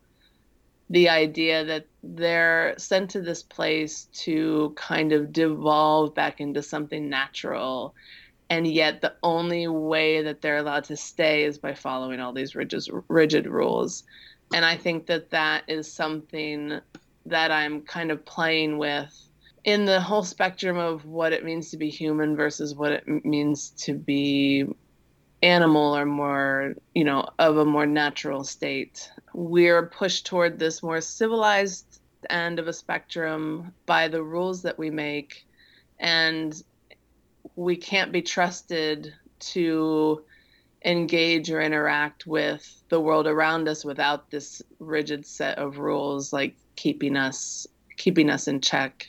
the 0.90 1.08
idea 1.08 1.64
that 1.64 1.86
they're 2.02 2.74
sent 2.76 3.10
to 3.10 3.22
this 3.22 3.42
place 3.42 4.08
to 4.12 4.72
kind 4.76 5.12
of 5.12 5.32
devolve 5.32 6.14
back 6.14 6.40
into 6.40 6.62
something 6.62 7.08
natural 7.08 7.94
and 8.50 8.66
yet 8.66 9.00
the 9.00 9.14
only 9.22 9.66
way 9.66 10.22
that 10.22 10.42
they're 10.42 10.58
allowed 10.58 10.84
to 10.84 10.96
stay 10.96 11.44
is 11.44 11.58
by 11.58 11.74
following 11.74 12.20
all 12.20 12.32
these 12.32 12.54
rigid 12.54 12.84
rigid 13.08 13.46
rules 13.46 14.04
and 14.52 14.64
I 14.64 14.76
think 14.76 15.06
that 15.06 15.30
that 15.30 15.64
is 15.68 15.90
something 15.90 16.80
that 17.26 17.50
I'm 17.50 17.82
kind 17.82 18.10
of 18.10 18.24
playing 18.24 18.78
with 18.78 19.28
in 19.64 19.84
the 19.84 20.00
whole 20.00 20.24
spectrum 20.24 20.76
of 20.76 21.06
what 21.06 21.32
it 21.32 21.44
means 21.44 21.70
to 21.70 21.76
be 21.76 21.88
human 21.88 22.36
versus 22.36 22.74
what 22.74 22.92
it 22.92 23.24
means 23.24 23.70
to 23.70 23.94
be 23.94 24.66
animal 25.42 25.96
or 25.96 26.04
more, 26.04 26.74
you 26.94 27.04
know, 27.04 27.28
of 27.38 27.56
a 27.56 27.64
more 27.64 27.86
natural 27.86 28.44
state. 28.44 29.10
We're 29.32 29.86
pushed 29.86 30.26
toward 30.26 30.58
this 30.58 30.82
more 30.82 31.00
civilized 31.00 32.00
end 32.30 32.58
of 32.58 32.68
a 32.68 32.72
spectrum 32.72 33.72
by 33.86 34.08
the 34.08 34.22
rules 34.22 34.62
that 34.62 34.78
we 34.78 34.90
make 34.90 35.46
and 35.98 36.62
we 37.56 37.76
can't 37.76 38.12
be 38.12 38.22
trusted 38.22 39.12
to 39.40 40.22
engage 40.84 41.50
or 41.50 41.60
interact 41.60 42.26
with 42.26 42.82
the 42.88 43.00
world 43.00 43.26
around 43.26 43.68
us 43.68 43.84
without 43.84 44.30
this 44.30 44.62
rigid 44.80 45.24
set 45.24 45.58
of 45.58 45.78
rules 45.78 46.32
like 46.32 46.56
keeping 46.76 47.16
us 47.16 47.66
keeping 47.96 48.30
us 48.30 48.48
in 48.48 48.60
check. 48.60 49.08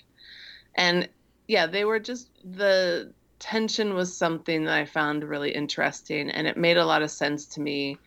And 0.75 1.09
yeah 1.47 1.67
they 1.67 1.85
were 1.85 1.99
just 1.99 2.29
the 2.43 3.11
tension 3.39 3.93
was 3.93 4.15
something 4.15 4.63
that 4.63 4.77
i 4.77 4.85
found 4.85 5.23
really 5.23 5.51
interesting 5.51 6.29
and 6.29 6.47
it 6.47 6.55
made 6.55 6.77
a 6.77 6.85
lot 6.85 7.01
of 7.01 7.11
sense 7.11 7.45
to 7.45 7.59
me 7.59 7.97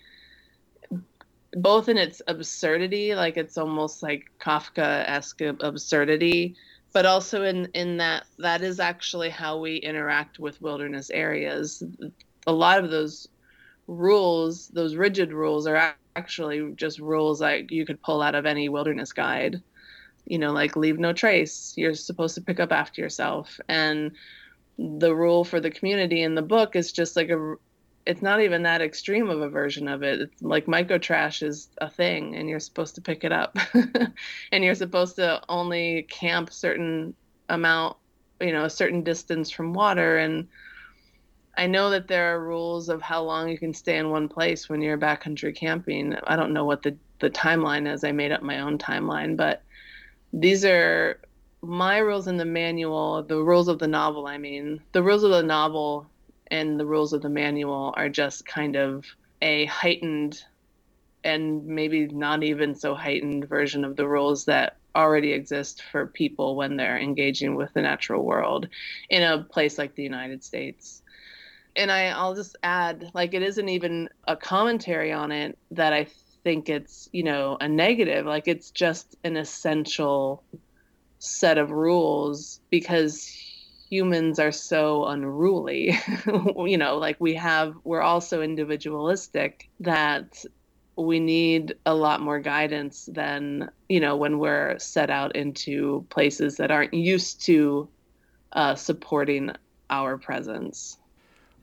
both 1.53 1.89
in 1.89 1.97
its 1.97 2.23
absurdity 2.27 3.15
like 3.15 3.37
it's 3.37 3.59
almost 3.59 4.03
like 4.03 4.31
kafka-esque 4.41 5.41
absurdity 5.61 6.55
but 6.97 7.05
also 7.05 7.43
in 7.43 7.69
in 7.75 7.99
that 7.99 8.25
that 8.39 8.63
is 8.63 8.81
actually 8.81 9.29
how 9.29 9.59
we 9.59 9.77
interact 9.77 10.39
with 10.39 10.63
wilderness 10.63 11.11
areas 11.11 11.83
a 12.47 12.53
lot 12.53 12.83
of 12.83 12.91
those 12.91 13.29
rules, 13.87 14.69
those 14.69 14.97
rigid 14.97 15.33
rules, 15.33 15.67
are 15.67 15.97
actually 16.15 16.73
just 16.77 16.99
rules 16.99 17.41
that 17.41 17.71
you 17.71 17.87
could 17.87 18.03
pull 18.03 18.23
out 18.23 18.35
of 18.35 18.47
any 18.47 18.69
wilderness 18.69 19.13
guide. 19.13 19.63
You 20.25 20.39
know, 20.39 20.53
like 20.53 20.77
leave 20.77 20.99
no 20.99 21.13
trace. 21.13 21.75
You're 21.77 21.95
supposed 21.95 22.35
to 22.35 22.41
pick 22.41 22.59
up 22.59 22.73
after 22.73 23.01
yourself. 23.01 23.61
And 23.69 24.13
the 24.79 25.15
rule 25.15 25.45
for 25.45 25.61
the 25.61 25.71
community 25.71 26.23
in 26.23 26.35
the 26.35 26.43
book 26.43 26.77
is 26.77 26.93
just 26.93 27.17
like 27.17 27.31
a 27.31 27.55
it's 28.07 28.23
not 28.23 28.41
even 28.41 28.63
that 28.63 28.81
extreme 28.81 29.29
of 29.29 29.41
a 29.41 29.49
version 29.49 29.89
of 29.89 30.03
it. 30.05 30.21
It's 30.21 30.43
like 30.43 30.69
micro 30.69 30.97
trash 30.97 31.43
is 31.43 31.69
a 31.79 31.91
thing 31.91 32.37
and 32.37 32.49
you're 32.49 32.61
supposed 32.61 32.95
to 32.95 33.01
pick 33.01 33.25
it 33.25 33.33
up. 33.33 33.59
and 34.53 34.65
you're 34.65 34.77
supposed 34.77 35.17
to 35.17 35.43
only 35.49 36.07
camp 36.09 36.53
certain 36.53 37.15
amount, 37.49 37.97
you 38.41 38.53
know, 38.53 38.65
a 38.65 38.71
certain 38.71 39.03
distance 39.03 39.51
from 39.51 39.75
water 39.75 40.19
and 40.19 40.47
I 41.59 41.67
know 41.67 41.91
that 41.91 42.07
there 42.07 42.35
are 42.35 42.45
rules 42.45 42.89
of 42.91 43.01
how 43.01 43.23
long 43.23 43.49
you 43.49 43.59
can 43.59 43.73
stay 43.73 43.97
in 43.97 44.11
one 44.11 44.29
place 44.29 44.69
when 44.69 44.83
you're 44.83 44.99
backcountry 44.99 45.57
camping. 45.57 46.15
I 46.27 46.37
don't 46.37 46.53
know 46.53 46.67
what 46.67 46.83
the, 46.83 46.95
the 47.19 47.31
timeline 47.31 47.91
is. 47.91 48.05
I 48.05 48.13
made 48.13 48.31
up 48.31 48.43
my 48.43 48.61
own 48.61 48.77
timeline, 48.77 49.39
but 49.39 49.63
these 50.35 50.67
are 50.67 51.19
my 51.63 51.97
rules 51.97 52.29
in 52.29 52.37
the 52.37 52.45
manual, 52.45 53.23
the 53.23 53.43
rules 53.43 53.69
of 53.69 53.79
the 53.79 53.89
novel, 53.89 54.27
I 54.27 54.37
mean. 54.37 54.83
The 54.93 55.03
rules 55.03 55.25
of 55.25 55.31
the 55.31 55.43
novel 55.43 56.07
and 56.51 56.79
the 56.79 56.87
rules 56.87 57.13
of 57.13 57.23
the 57.23 57.29
manual 57.29 57.93
are 57.97 58.09
just 58.09 58.47
kind 58.47 58.77
of 58.77 59.05
a 59.43 59.67
heightened 59.67 60.43
and 61.25 61.67
maybe 61.67 62.07
not 62.07 62.43
even 62.43 62.75
so 62.75 62.95
heightened 62.95 63.49
version 63.49 63.85
of 63.85 63.97
the 63.97 64.07
rules 64.07 64.45
that 64.45 64.77
already 64.95 65.33
exist 65.33 65.83
for 65.91 66.07
people 66.07 66.57
when 66.57 66.77
they're 66.77 66.99
engaging 66.99 67.55
with 67.57 67.73
the 67.75 67.83
natural 67.83 68.25
world 68.25 68.69
in 69.11 69.23
a 69.23 69.43
place 69.43 69.77
like 69.77 69.95
the 69.95 70.03
United 70.03 70.43
States 70.43 71.03
and 71.77 71.93
I, 71.93 72.07
I'll 72.07 72.35
just 72.35 72.57
add, 72.63 73.11
like, 73.15 73.35
it 73.35 73.43
isn't 73.43 73.69
even 73.69 74.09
a 74.27 74.35
commentary 74.35 75.13
on 75.13 75.31
it 75.31 75.59
that 75.73 75.93
I 75.93 76.07
think 76.43 76.69
it's, 76.69 77.09
you 77.13 77.23
know, 77.23 77.59
a 77.61 77.69
negative. 77.69 78.25
Like, 78.25 78.49
it's 78.49 78.71
just 78.71 79.15
an 79.25 79.37
essential 79.37 80.43
set 81.19 81.59
of 81.59 81.71
rules 81.71 82.61
because 82.71 83.31
humans 83.89 84.39
are 84.39 84.53
so 84.53 85.07
unruly. 85.07 85.99
you 86.57 86.77
know, 86.77 86.97
like, 86.97 87.17
we 87.21 87.35
have, 87.35 87.75
we're 87.85 88.03
also 88.03 88.43
individualistic 88.43 89.69
that 89.81 90.45
we 90.97 91.21
need 91.21 91.75
a 91.85 91.95
lot 91.95 92.21
more 92.21 92.41
guidance 92.41 93.09
than, 93.13 93.71
you 93.89 94.01
know, 94.01 94.17
when 94.17 94.39
we're 94.39 94.79
set 94.79 95.11
out 95.11 95.37
into 95.37 96.07
places 96.09 96.57
that 96.57 96.71
aren't 96.71 96.95
used 96.95 97.45
to 97.45 97.89
uh, 98.53 98.75
supporting 98.75 99.53
our 99.91 100.17
presence. 100.17 100.99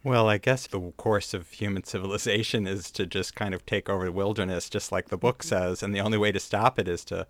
Well, 0.04 0.30
I 0.30 0.38
guess 0.38 0.68
the 0.68 0.92
course 0.98 1.34
of 1.34 1.50
human 1.50 1.84
civilization 1.84 2.68
is 2.68 2.92
to 2.92 3.06
just 3.06 3.36
kind 3.36 3.54
of 3.54 3.66
take 3.66 3.90
over 3.90 4.06
the 4.06 4.12
wilderness, 4.12 4.70
just 4.70 4.92
like 4.92 5.10
the 5.10 5.18
book 5.18 5.40
mm-hmm. 5.40 5.50
says. 5.50 5.82
And 5.82 5.96
the 5.96 6.02
only 6.02 6.18
way 6.18 6.32
to 6.32 6.40
stop 6.40 6.78
it 6.78 6.88
is 6.88 7.04
to 7.06 7.26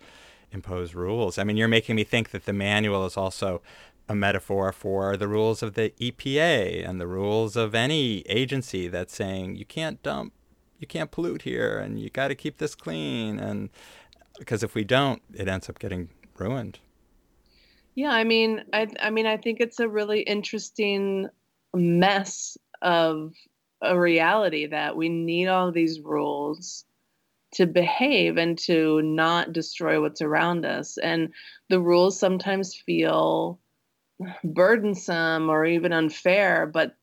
impose 0.52 0.94
rules. 0.94 1.38
I 1.38 1.44
mean, 1.44 1.58
you're 1.58 1.68
making 1.68 1.96
me 1.96 2.04
think 2.04 2.32
that 2.32 2.46
the 2.46 2.54
manual 2.54 3.06
is 3.06 3.18
also 3.18 3.62
a 4.10 4.16
metaphor 4.16 4.72
for 4.72 5.16
the 5.16 5.28
rules 5.28 5.64
of 5.64 5.76
the 5.76 5.94
EPA 6.00 6.88
and 6.88 7.00
the 7.00 7.08
rules 7.08 7.56
of 7.56 7.74
any 7.74 8.20
agency 8.28 8.88
that's 8.88 9.16
saying 9.16 9.56
you 9.56 9.66
can't 9.66 10.04
dump, 10.04 10.34
you 10.80 10.88
can't 10.88 11.12
pollute 11.12 11.44
here, 11.44 11.80
and 11.80 12.00
you 12.00 12.10
got 12.10 12.28
to 12.28 12.36
keep 12.36 12.58
this 12.58 12.76
clean. 12.76 13.40
And 13.40 13.70
because 14.38 14.64
if 14.64 14.76
we 14.76 14.84
don't, 14.84 15.22
it 15.34 15.48
ends 15.48 15.70
up 15.70 15.80
getting 15.80 16.10
ruined. 16.38 16.80
Yeah, 17.96 18.12
I 18.12 18.24
mean, 18.24 18.64
I, 18.74 18.88
I 19.00 19.10
mean, 19.10 19.28
I 19.28 19.38
think 19.38 19.60
it's 19.60 19.80
a 19.80 19.88
really 19.88 20.22
interesting 20.22 21.30
mess 21.74 22.58
of 22.82 23.34
a 23.82 23.98
reality 23.98 24.68
that 24.68 24.96
we 24.96 25.10
need 25.10 25.48
all 25.48 25.72
these 25.72 26.00
rules 26.02 26.86
to 27.54 27.68
behave 27.68 28.38
and 28.38 28.58
to 28.58 29.02
not 29.04 29.54
destroy 29.54 30.02
what's 30.02 30.22
around 30.22 30.66
us. 30.66 30.98
And 30.98 31.32
the 31.70 31.80
rules 31.80 32.20
sometimes 32.20 32.76
feel 32.76 33.60
burdensome 34.44 35.50
or 35.50 35.66
even 35.66 35.94
unfair, 35.94 36.66
but 36.66 36.96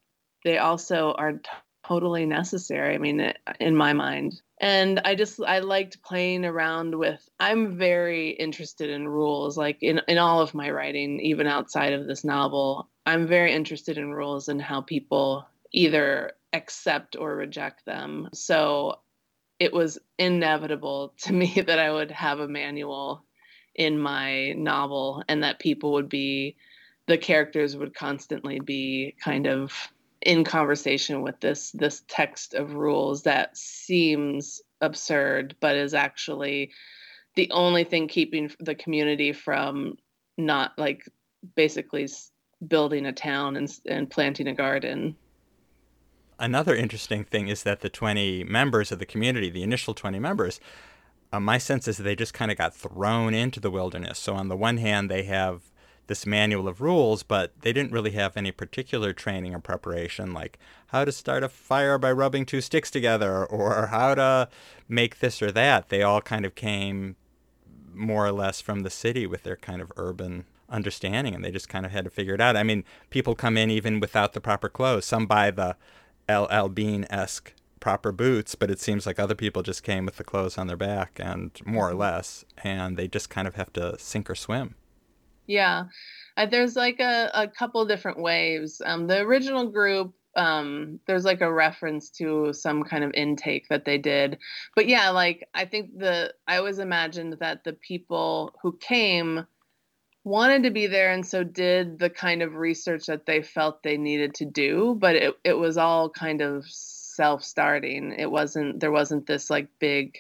they 0.45 0.59
also 0.59 1.13
are 1.13 1.33
t- 1.35 1.51
totally 1.87 2.27
necessary. 2.27 2.95
I 2.95 2.99
mean, 2.99 3.33
in 3.59 3.77
my 3.77 3.93
mind. 3.93 4.41
And 4.61 5.01
I 5.05 5.15
just 5.15 5.41
I 5.41 5.61
liked 5.61 6.03
playing 6.03 6.45
around 6.45 6.95
with. 6.95 7.27
I'm 7.39 7.79
very 7.79 8.31
interested 8.31 8.91
in 8.91 9.09
rules, 9.09 9.57
like 9.57 9.79
in 9.83 10.01
in 10.07 10.19
all 10.19 10.41
of 10.41 10.55
my 10.55 10.71
writing, 10.71 11.21
even 11.21 11.47
outside 11.47 11.93
of 11.93 12.07
this 12.07 12.25
novel. 12.25 12.89
I'm 13.07 13.27
very 13.27 13.53
interested 13.53 13.99
in 13.99 14.13
rules 14.13 14.49
and 14.49 14.61
how 14.61 14.83
people 14.83 15.47
either 15.73 16.33
accept 16.53 17.17
or 17.17 17.35
reject 17.37 17.87
them. 17.87 18.29
So 18.33 18.99
it 19.59 19.73
was 19.73 19.99
inevitable 20.19 21.15
to 21.23 21.33
me 21.33 21.63
that 21.67 21.79
I 21.79 21.91
would 21.91 22.11
have 22.11 22.41
a 22.41 22.49
manual 22.49 23.25
in 23.75 23.99
my 23.99 24.53
novel 24.53 25.23
and 25.29 25.45
that 25.45 25.61
people 25.61 25.93
would 25.93 26.09
be 26.09 26.57
the 27.11 27.19
characters 27.19 27.77
would 27.77 27.93
constantly 27.93 28.61
be 28.61 29.17
kind 29.21 29.49
of 29.49 29.73
in 30.23 30.45
conversation 30.45 31.23
with 31.23 31.41
this 31.41 31.73
this 31.73 32.05
text 32.07 32.55
of 32.55 32.75
rules 32.75 33.25
that 33.25 33.57
seems 33.57 34.63
absurd 34.81 35.57
but 35.59 35.75
is 35.75 35.93
actually 35.93 36.71
the 37.35 37.51
only 37.51 37.83
thing 37.83 38.07
keeping 38.07 38.49
the 38.61 38.77
community 38.77 39.33
from 39.33 39.97
not 40.39 40.71
like 40.79 41.03
basically 41.57 42.07
building 42.69 43.07
a 43.07 43.13
town 43.13 43.57
and, 43.57 43.69
and 43.87 44.09
planting 44.09 44.47
a 44.47 44.55
garden 44.55 45.17
another 46.39 46.77
interesting 46.77 47.25
thing 47.25 47.49
is 47.49 47.65
that 47.65 47.81
the 47.81 47.89
20 47.89 48.45
members 48.45 48.93
of 48.93 48.99
the 48.99 49.05
community, 49.05 49.51
the 49.51 49.63
initial 49.63 49.95
20 49.95 50.19
members, 50.21 50.59
uh, 51.33 51.39
my 51.39 51.59
sense 51.59 51.87
is 51.87 51.99
they 51.99 52.17
just 52.17 52.33
kind 52.33 52.51
of 52.51 52.57
got 52.57 52.75
thrown 52.75 53.35
into 53.35 53.61
the 53.61 53.71
wilderness. 53.71 54.19
So 54.19 54.35
on 54.35 54.49
the 54.49 54.57
one 54.57 54.79
hand, 54.79 55.11
they 55.11 55.25
have 55.25 55.70
this 56.11 56.27
manual 56.27 56.67
of 56.67 56.81
rules, 56.81 57.23
but 57.23 57.53
they 57.61 57.73
didn't 57.73 57.93
really 57.93 58.11
have 58.11 58.37
any 58.37 58.51
particular 58.51 59.13
training 59.13 59.55
or 59.55 59.61
preparation, 59.61 60.35
like 60.35 60.59
how 60.89 61.05
to 61.05 61.13
start 61.13 61.45
a 61.45 61.49
fire 61.49 61.99
by 61.99 62.11
rubbing 62.11 62.45
two 62.45 62.61
sticks 62.61 62.91
together 62.91 63.47
or 63.47 63.87
how 63.87 64.17
to 64.17 64.49
make 64.89 65.21
this 65.21 65.41
or 65.41 65.53
that. 65.53 65.89
They 65.89 66.03
all 66.03 66.21
kind 66.21 66.45
of 66.45 66.57
came 66.57 67.15
more 67.95 68.27
or 68.27 68.33
less 68.33 68.61
from 68.61 68.81
the 68.81 68.91
city 68.91 69.25
with 69.25 69.45
their 69.45 69.55
kind 69.55 69.81
of 69.81 69.93
urban 69.97 70.47
understanding 70.69 71.33
and 71.33 71.45
they 71.45 71.53
just 71.53 71.69
kind 71.69 71.87
of 71.87 71.93
had 71.93 72.03
to 72.03 72.11
figure 72.11 72.35
it 72.35 72.41
out. 72.41 72.57
I 72.57 72.65
mean, 72.65 72.83
people 73.11 73.37
come 73.37 73.57
in 73.57 73.71
even 73.71 74.01
without 74.01 74.33
the 74.33 74.41
proper 74.41 74.69
clothes. 74.69 75.05
Some 75.05 75.27
buy 75.27 75.53
the 75.53 75.77
LL 76.29 76.67
Bean 76.67 77.07
esque 77.09 77.55
proper 77.79 78.11
boots, 78.11 78.57
but 78.57 78.69
it 78.69 78.81
seems 78.81 79.07
like 79.07 79.21
other 79.21 79.37
people 79.37 79.63
just 79.63 79.85
came 79.85 80.07
with 80.07 80.17
the 80.17 80.25
clothes 80.25 80.59
on 80.59 80.67
their 80.67 80.77
back 80.77 81.21
and 81.23 81.53
more 81.65 81.87
or 81.87 81.91
mm-hmm. 81.91 82.01
less, 82.01 82.45
and 82.65 82.97
they 82.97 83.07
just 83.07 83.31
kind 83.31 83.47
of 83.47 83.55
have 83.55 83.73
to 83.75 83.97
sink 83.97 84.29
or 84.29 84.35
swim. 84.35 84.75
Yeah. 85.47 85.85
Uh, 86.37 86.47
there's 86.47 86.77
like 86.77 87.01
a, 87.01 87.31
a 87.35 87.49
couple 87.49 87.85
different 87.85 88.21
waves. 88.21 88.81
Um, 88.85 89.07
the 89.07 89.21
original 89.21 89.69
group, 89.69 90.15
um, 90.37 91.01
there's 91.07 91.25
like 91.25 91.41
a 91.41 91.53
reference 91.53 92.11
to 92.11 92.53
some 92.53 92.85
kind 92.85 93.03
of 93.03 93.13
intake 93.15 93.69
that 93.69 93.85
they 93.85 93.99
did. 93.99 94.39
But 94.77 94.87
yeah, 94.87 95.11
like 95.11 95.49
I 95.55 95.65
think 95.65 95.99
the, 95.99 96.33
I 96.47 96.59
always 96.59 96.79
imagined 96.79 97.37
that 97.41 97.65
the 97.65 97.73
people 97.73 98.55
who 98.63 98.77
came 98.77 99.47
wanted 100.23 100.65
to 100.65 100.71
be 100.71 100.87
there 100.87 101.13
and 101.13 101.27
so 101.27 101.43
did 101.43 101.99
the 101.99 102.11
kind 102.11 102.43
of 102.43 102.55
research 102.55 103.07
that 103.07 103.27
they 103.27 103.43
felt 103.43 103.83
they 103.83 103.97
needed 103.97 104.35
to 104.35 104.45
do, 104.45 104.97
but 104.99 105.17
it, 105.17 105.35
it 105.45 105.55
was 105.55 105.77
all 105.79 106.11
kind 106.11 106.43
of 106.43 106.65
self 106.69 107.43
starting. 107.43 108.15
It 108.19 108.31
wasn't, 108.31 108.81
there 108.81 108.93
wasn't 108.93 109.27
this 109.27 109.51
like 109.51 109.69
big, 109.79 110.17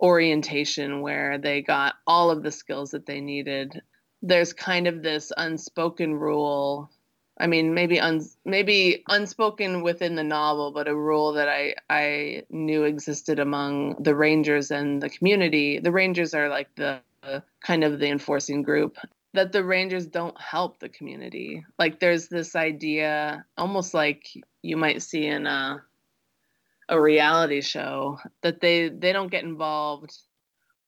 orientation 0.00 1.00
where 1.00 1.38
they 1.38 1.62
got 1.62 1.94
all 2.06 2.30
of 2.30 2.42
the 2.42 2.50
skills 2.50 2.90
that 2.90 3.06
they 3.06 3.20
needed 3.20 3.80
there's 4.22 4.52
kind 4.52 4.86
of 4.86 5.02
this 5.02 5.32
unspoken 5.36 6.14
rule 6.14 6.90
I 7.38 7.46
mean, 7.48 7.74
maybe 7.74 8.00
un, 8.00 8.22
maybe 8.46 9.04
unspoken 9.08 9.82
within 9.82 10.14
the 10.14 10.24
novel, 10.24 10.70
but 10.72 10.88
a 10.88 10.96
rule 10.96 11.34
that 11.34 11.48
I 11.48 11.74
I 11.90 12.44
knew 12.48 12.84
existed 12.84 13.38
among 13.38 14.02
the 14.02 14.14
Rangers 14.14 14.70
and 14.70 15.02
the 15.02 15.10
community. 15.10 15.78
The 15.78 15.92
Rangers 15.92 16.32
are 16.32 16.48
like 16.48 16.74
the 16.76 17.02
kind 17.60 17.84
of 17.84 17.98
the 17.98 18.08
enforcing 18.08 18.62
group 18.62 18.96
that 19.34 19.52
the 19.52 19.64
Rangers 19.64 20.06
don't 20.06 20.40
help 20.40 20.78
the 20.78 20.88
community. 20.88 21.64
Like 21.78 22.00
there's 22.00 22.28
this 22.28 22.56
idea, 22.56 23.44
almost 23.58 23.92
like 23.92 24.32
you 24.62 24.76
might 24.76 25.02
see 25.02 25.26
in 25.26 25.46
a 25.46 25.82
a 26.88 27.00
reality 27.00 27.60
show, 27.60 28.18
that 28.42 28.60
they 28.60 28.88
they 28.88 29.12
don't 29.12 29.30
get 29.30 29.44
involved 29.44 30.16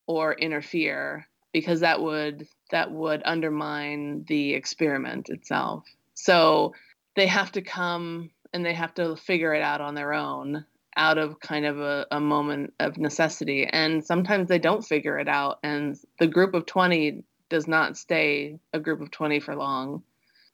or 0.07 0.33
interfere 0.33 1.27
because 1.53 1.81
that 1.81 2.01
would 2.01 2.49
that 2.71 2.91
would 2.91 3.23
undermine 3.25 4.25
the 4.29 4.55
experiment 4.55 5.29
itself. 5.29 5.85
So 6.15 6.75
they 7.17 7.27
have 7.27 7.53
to 7.53 7.63
come 7.63 8.31
and 8.53 8.65
they 8.65 8.75
have 8.75 8.95
to 8.95 9.17
figure 9.17 9.55
it 9.55 9.63
out 9.63 9.81
on 9.81 9.95
their 9.95 10.13
own 10.13 10.65
out 10.97 11.17
of 11.17 11.39
kind 11.41 11.65
of 11.65 11.79
a, 11.79 12.07
a 12.11 12.21
moment 12.21 12.75
of 12.81 12.99
necessity. 12.99 13.65
And 13.65 14.05
sometimes 14.05 14.49
they 14.49 14.59
don't 14.59 14.85
figure 14.85 15.19
it 15.19 15.29
out. 15.29 15.61
And 15.63 15.97
the 16.19 16.27
group 16.27 16.55
of 16.55 16.67
20 16.67 17.23
does 17.49 17.69
not 17.69 17.97
stay 17.97 18.59
a 18.73 18.81
group 18.81 19.01
of 19.01 19.11
20 19.11 19.41
for 19.41 19.55
long. 19.55 20.03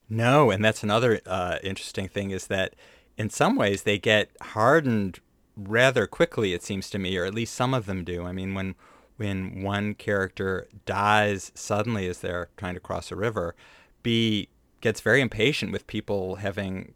No, 0.09 0.51
and 0.51 0.63
that's 0.63 0.83
another 0.83 1.21
uh, 1.25 1.59
interesting 1.63 2.09
thing 2.09 2.31
is 2.31 2.47
that 2.49 2.75
in 3.17 3.31
some 3.31 3.57
ways 3.57 3.83
they 3.83 3.99
get 3.99 4.31
hardened 4.41 5.21
rather 5.57 6.07
quickly, 6.07 6.53
it 6.53 6.63
seems 6.63 6.91
to 6.91 6.99
me, 6.99 7.17
or 7.17 7.25
at 7.25 7.35
least 7.35 7.55
some 7.55 7.73
of 7.73 7.87
them 7.87 8.05
do. 8.05 8.25
I 8.25 8.33
mean, 8.33 8.55
when 8.55 8.75
when 9.17 9.63
one 9.63 9.95
character 9.95 10.67
dies 10.87 11.53
suddenly 11.55 12.09
as 12.09 12.21
they're 12.21 12.49
trying 12.57 12.75
to 12.75 12.81
cross 12.81 13.11
a 13.11 13.17
river, 13.17 13.55
Bea 14.03 14.49
gets 14.81 15.01
very 15.01 15.21
impatient 15.21 15.73
with 15.73 15.87
people 15.87 16.37
having 16.37 16.95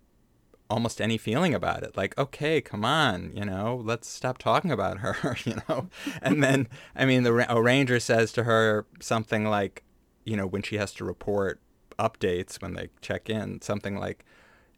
almost 0.71 1.01
any 1.01 1.17
feeling 1.17 1.55
about 1.55 1.83
it. 1.83 1.97
Like, 1.97 2.17
okay, 2.19 2.61
come 2.61 2.85
on, 2.85 3.33
you 3.35 3.45
know, 3.45 3.81
let's 3.83 4.09
stop 4.09 4.39
talking 4.39 4.71
about 4.71 4.99
her, 4.99 5.37
you 5.45 5.57
know. 5.69 5.89
and 6.21 6.43
then, 6.43 6.69
I 6.95 7.05
mean, 7.05 7.23
the 7.23 7.47
a 7.53 7.61
ranger 7.63 8.01
says 8.01 8.33
to 8.33 8.45
her 8.45 8.87
something 9.01 9.45
like, 9.45 9.85
you 10.25 10.37
know, 10.37 10.47
when 10.47 10.63
she 10.63 10.77
has 10.77 10.93
to 10.95 11.05
report 11.05 11.61
updates 11.99 12.61
when 12.61 12.75
they 12.75 12.91
check 13.01 13.31
in, 13.31 13.63
something 13.63 13.97
like, 13.99 14.25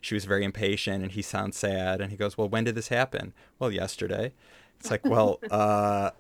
she 0.01 0.15
was 0.15 0.25
very 0.25 0.45
impatient 0.45 1.03
and 1.03 1.13
he 1.13 1.23
sounds 1.23 1.57
sad 1.57 2.01
and 2.01 2.11
he 2.11 2.17
goes, 2.17 2.39
well, 2.39 2.49
when 2.49 2.65
did 2.65 2.75
this 2.75 2.89
happen? 2.89 3.35
Well, 3.59 3.71
yesterday. 3.71 4.33
It's 4.79 4.91
like, 4.91 5.05
well, 5.05 5.39
uh, 5.51 6.11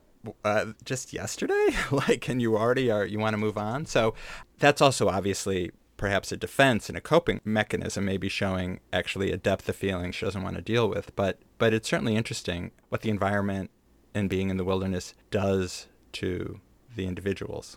uh, 0.44 0.66
just 0.84 1.12
yesterday? 1.12 1.68
Like 1.90 2.28
and 2.28 2.40
you 2.40 2.56
already 2.56 2.90
are 2.90 3.04
you 3.04 3.18
want 3.18 3.34
to 3.34 3.38
move 3.38 3.58
on? 3.58 3.86
So 3.86 4.14
that's 4.58 4.80
also 4.80 5.08
obviously 5.08 5.70
perhaps 5.96 6.32
a 6.32 6.36
defense 6.36 6.88
and 6.88 6.96
a 6.96 7.00
coping 7.00 7.40
mechanism 7.44 8.06
maybe 8.06 8.28
showing 8.28 8.80
actually 8.92 9.32
a 9.32 9.36
depth 9.36 9.68
of 9.68 9.76
feeling 9.76 10.12
she 10.12 10.24
doesn't 10.24 10.42
want 10.42 10.56
to 10.56 10.62
deal 10.62 10.88
with. 10.88 11.14
But 11.16 11.38
but 11.58 11.74
it's 11.74 11.88
certainly 11.88 12.16
interesting 12.16 12.70
what 12.88 13.02
the 13.02 13.10
environment 13.10 13.70
and 14.14 14.28
being 14.28 14.50
in 14.50 14.56
the 14.56 14.64
wilderness 14.64 15.14
does 15.30 15.86
to 16.12 16.60
the 16.96 17.06
individuals 17.06 17.76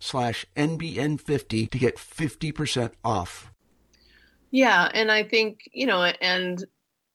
slash 0.00 0.44
NBN50 0.56 1.70
to 1.70 1.78
get 1.78 1.96
50% 1.96 2.92
off. 3.04 3.52
Yeah, 4.50 4.88
and 4.92 5.12
I 5.12 5.22
think, 5.22 5.70
you 5.72 5.86
know, 5.86 6.02
and 6.02 6.64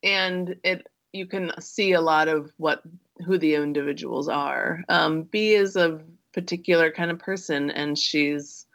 and 0.02 0.56
it 0.64 0.88
you 1.12 1.26
can 1.26 1.52
see 1.60 1.94
a 1.94 2.02
lot 2.02 2.28
of 2.28 2.52
what 2.58 2.82
who 3.26 3.38
the 3.38 3.56
individuals 3.56 4.30
are. 4.30 4.84
Um, 4.88 5.24
Bea 5.24 5.56
is 5.56 5.76
a 5.76 6.02
particular 6.34 6.92
kind 6.92 7.12
of 7.12 7.20
person, 7.20 7.72
and 7.72 7.98
she's 7.98 8.66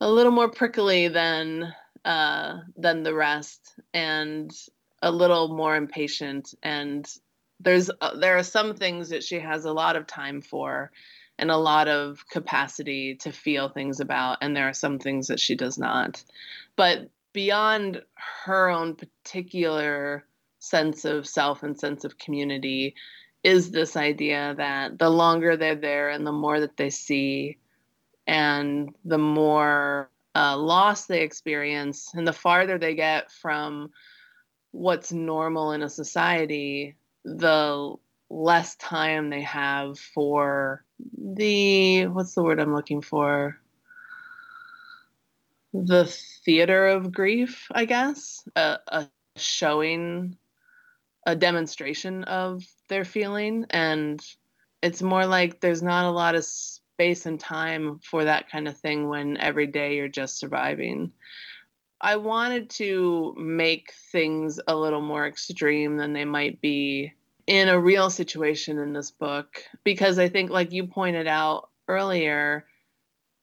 a 0.00 0.10
little 0.10 0.32
more 0.32 0.50
prickly 0.50 1.08
than 1.08 1.72
uh, 2.04 2.60
than 2.76 3.02
the 3.02 3.14
rest, 3.14 3.78
and 3.94 4.50
a 5.02 5.10
little 5.10 5.48
more 5.48 5.76
impatient. 5.76 6.54
And 6.62 7.06
there's 7.60 7.90
uh, 8.00 8.16
there 8.16 8.36
are 8.36 8.42
some 8.42 8.74
things 8.74 9.10
that 9.10 9.24
she 9.24 9.38
has 9.38 9.64
a 9.64 9.72
lot 9.72 9.96
of 9.96 10.06
time 10.06 10.40
for, 10.40 10.90
and 11.38 11.50
a 11.50 11.56
lot 11.56 11.88
of 11.88 12.24
capacity 12.28 13.14
to 13.16 13.30
feel 13.30 13.68
things 13.68 14.00
about 14.00 14.38
and 14.40 14.56
there 14.56 14.68
are 14.68 14.74
some 14.74 14.98
things 14.98 15.26
that 15.28 15.40
she 15.40 15.54
does 15.54 15.78
not. 15.78 16.22
But 16.76 17.10
beyond 17.32 18.02
her 18.44 18.68
own 18.68 18.94
particular 18.94 20.24
sense 20.58 21.04
of 21.04 21.26
self 21.26 21.62
and 21.62 21.78
sense 21.78 22.04
of 22.04 22.18
community 22.18 22.94
is 23.44 23.70
this 23.70 23.96
idea 23.96 24.54
that 24.56 24.98
the 24.98 25.10
longer 25.10 25.56
they're 25.56 25.76
there 25.76 26.08
and 26.10 26.26
the 26.26 26.32
more 26.32 26.58
that 26.60 26.76
they 26.76 26.90
see 26.90 27.58
and 28.26 28.94
the 29.04 29.18
more 29.18 30.10
uh, 30.34 30.56
loss 30.56 31.06
they 31.06 31.22
experience 31.22 32.10
and 32.14 32.26
the 32.26 32.32
farther 32.32 32.78
they 32.78 32.94
get 32.94 33.30
from 33.30 33.90
what's 34.72 35.12
normal 35.12 35.72
in 35.72 35.82
a 35.82 35.88
society 35.88 36.96
the 37.24 37.94
less 38.28 38.76
time 38.76 39.30
they 39.30 39.42
have 39.42 39.98
for 39.98 40.84
the 40.98 42.06
what's 42.06 42.34
the 42.34 42.42
word 42.42 42.60
I'm 42.60 42.74
looking 42.74 43.02
for? 43.02 43.58
The 45.72 46.06
theater 46.44 46.86
of 46.86 47.12
grief, 47.12 47.66
I 47.70 47.84
guess, 47.84 48.48
a, 48.56 48.78
a 48.88 49.06
showing, 49.36 50.36
a 51.26 51.36
demonstration 51.36 52.24
of 52.24 52.64
their 52.88 53.04
feeling, 53.04 53.66
and 53.70 54.20
it's 54.82 55.02
more 55.02 55.26
like 55.26 55.60
there's 55.60 55.82
not 55.82 56.06
a 56.06 56.10
lot 56.10 56.34
of 56.34 56.44
space 56.44 57.26
and 57.26 57.38
time 57.38 57.98
for 57.98 58.24
that 58.24 58.50
kind 58.50 58.66
of 58.68 58.76
thing 58.78 59.08
when 59.08 59.36
every 59.36 59.66
day 59.66 59.96
you're 59.96 60.08
just 60.08 60.38
surviving. 60.38 61.12
I 62.00 62.16
wanted 62.16 62.70
to 62.70 63.34
make 63.36 63.92
things 64.12 64.60
a 64.66 64.76
little 64.76 65.00
more 65.00 65.26
extreme 65.26 65.96
than 65.96 66.12
they 66.12 66.24
might 66.24 66.60
be 66.60 67.12
in 67.46 67.68
a 67.68 67.78
real 67.78 68.10
situation 68.10 68.78
in 68.78 68.92
this 68.92 69.10
book 69.10 69.62
because 69.84 70.18
I 70.18 70.28
think, 70.28 70.50
like 70.50 70.72
you 70.72 70.86
pointed 70.86 71.26
out 71.26 71.70
earlier, 71.88 72.66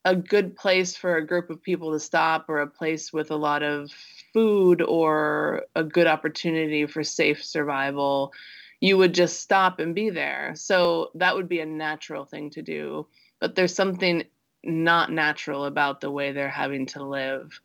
a 0.05 0.15
good 0.15 0.55
place 0.57 0.97
for 0.97 1.15
a 1.15 1.25
group 1.25 1.49
of 1.49 1.61
people 1.61 1.93
to 1.93 1.99
stop 1.99 2.49
or 2.49 2.59
a 2.59 2.67
place 2.67 3.13
with 3.13 3.31
a 3.31 3.35
lot 3.35 3.63
of 3.63 3.89
food 4.33 4.81
or 4.81 5.63
a 5.75 5.83
good 5.83 6.07
opportunity 6.07 6.85
for 6.85 7.03
safe 7.03 7.43
survival, 7.43 8.33
you 8.81 8.97
would 8.97 9.13
just 9.13 9.39
stop 9.39 9.79
and 9.79 9.95
be 9.95 10.09
there. 10.09 10.51
So 10.55 11.11
that 11.15 11.35
would 11.35 11.47
be 11.47 11.61
a 11.61 11.65
natural 11.65 12.25
thing 12.25 12.49
to 12.51 12.61
do. 12.61 13.07
But 13.39 13.55
there's 13.55 13.73
something 13.73 14.23
not 14.63 15.11
natural 15.11 15.65
about 15.65 16.01
the 16.01 16.11
way 16.11 16.31
they're 16.31 16.49
having 16.49 16.85
to 16.87 17.03
live. 17.03 17.59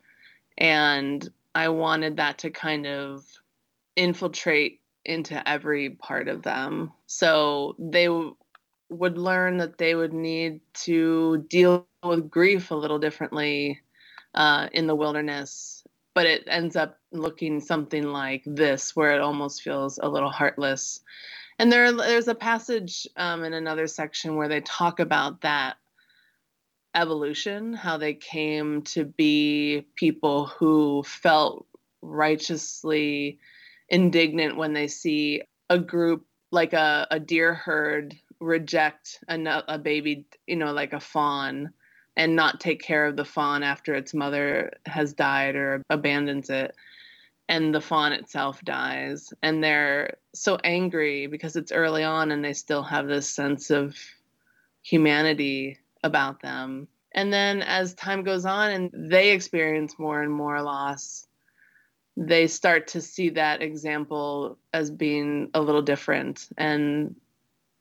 And 0.57 1.27
I 1.53 1.69
wanted 1.69 2.17
that 2.17 2.37
to 2.39 2.51
kind 2.51 2.87
of 2.87 3.25
infiltrate 3.97 4.78
into 5.09 5.47
every 5.49 5.91
part 5.91 6.27
of 6.27 6.43
them. 6.43 6.93
So 7.07 7.75
they 7.79 8.05
w- 8.05 8.35
would 8.89 9.17
learn 9.17 9.57
that 9.57 9.77
they 9.77 9.95
would 9.95 10.13
need 10.13 10.61
to 10.85 11.45
deal 11.49 11.87
with 12.03 12.29
grief 12.29 12.71
a 12.71 12.75
little 12.75 12.99
differently 12.99 13.81
uh, 14.35 14.69
in 14.71 14.87
the 14.87 14.95
wilderness. 14.95 15.83
But 16.13 16.27
it 16.27 16.43
ends 16.47 16.75
up 16.75 16.97
looking 17.11 17.59
something 17.59 18.03
like 18.03 18.43
this, 18.45 18.95
where 18.95 19.11
it 19.11 19.21
almost 19.21 19.63
feels 19.63 19.99
a 20.01 20.09
little 20.09 20.31
heartless. 20.31 21.01
And 21.59 21.71
there, 21.71 21.91
there's 21.91 22.27
a 22.27 22.35
passage 22.35 23.07
um, 23.17 23.43
in 23.43 23.53
another 23.53 23.87
section 23.87 24.35
where 24.35 24.47
they 24.47 24.61
talk 24.61 24.99
about 24.99 25.41
that 25.41 25.77
evolution, 26.95 27.73
how 27.73 27.97
they 27.97 28.13
came 28.13 28.81
to 28.83 29.05
be 29.05 29.85
people 29.95 30.47
who 30.47 31.03
felt 31.03 31.65
righteously 32.01 33.39
indignant 33.89 34.57
when 34.57 34.73
they 34.73 34.87
see 34.87 35.41
a 35.69 35.77
group 35.77 36.25
like 36.51 36.73
a, 36.73 37.07
a 37.11 37.19
deer 37.19 37.53
herd 37.53 38.15
reject 38.39 39.19
a, 39.27 39.63
a 39.67 39.77
baby, 39.77 40.25
you 40.47 40.55
know, 40.55 40.71
like 40.71 40.93
a 40.93 40.99
fawn 40.99 41.71
and 42.15 42.35
not 42.35 42.59
take 42.59 42.81
care 42.81 43.05
of 43.05 43.15
the 43.15 43.25
fawn 43.25 43.63
after 43.63 43.93
its 43.93 44.13
mother 44.13 44.73
has 44.85 45.13
died 45.13 45.55
or 45.55 45.81
abandons 45.89 46.49
it. 46.49 46.75
And 47.47 47.73
the 47.73 47.81
fawn 47.81 48.13
itself 48.13 48.63
dies. 48.63 49.33
And 49.41 49.63
they're 49.63 50.17
so 50.33 50.57
angry 50.63 51.27
because 51.27 51.55
it's 51.55 51.71
early 51.71 52.03
on 52.03 52.31
and 52.31 52.43
they 52.43 52.53
still 52.53 52.83
have 52.83 53.07
this 53.07 53.27
sense 53.27 53.71
of 53.71 53.95
humanity 54.83 55.79
about 56.03 56.41
them. 56.41 56.87
And 57.13 57.33
then 57.33 57.63
as 57.63 57.95
time 57.95 58.23
goes 58.23 58.45
on 58.45 58.71
and 58.71 59.11
they 59.11 59.31
experience 59.31 59.97
more 59.97 60.21
and 60.21 60.31
more 60.31 60.61
loss 60.61 61.25
they 62.17 62.47
start 62.47 62.87
to 62.87 63.01
see 63.01 63.29
that 63.29 63.61
example 63.61 64.57
as 64.73 64.91
being 64.91 65.49
a 65.53 65.61
little 65.61 65.81
different 65.81 66.47
and 66.57 67.15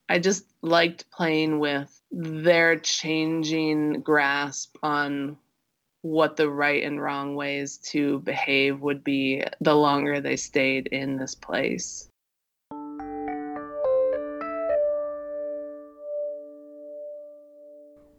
i 0.09 0.19
just 0.19 0.45
liked 0.62 1.11
playing 1.11 1.59
with 1.59 2.01
their 2.11 2.77
changing 2.79 4.01
grasp 4.01 4.77
on 4.83 5.37
what 6.03 6.37
the 6.37 6.49
right 6.49 6.85
and 6.85 7.03
wrong 7.03 7.35
ways 7.35 7.79
to 7.79 8.21
behave 8.21 8.81
would 8.81 9.03
be 9.03 9.43
the 9.61 9.75
longer 9.75 10.21
they 10.21 10.37
stayed 10.37 10.87
in 10.87 11.17
this 11.17 11.35
place 11.35 12.09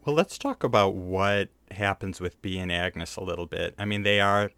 Well, 0.09 0.15
let's 0.15 0.39
talk 0.39 0.63
about 0.63 0.95
what 0.95 1.49
happens 1.69 2.19
with 2.19 2.41
Bea 2.41 2.57
and 2.57 2.71
Agnes 2.71 3.15
a 3.15 3.21
little 3.21 3.45
bit. 3.45 3.75
I 3.77 3.85
mean, 3.85 4.01
they 4.01 4.19
are 4.19 4.49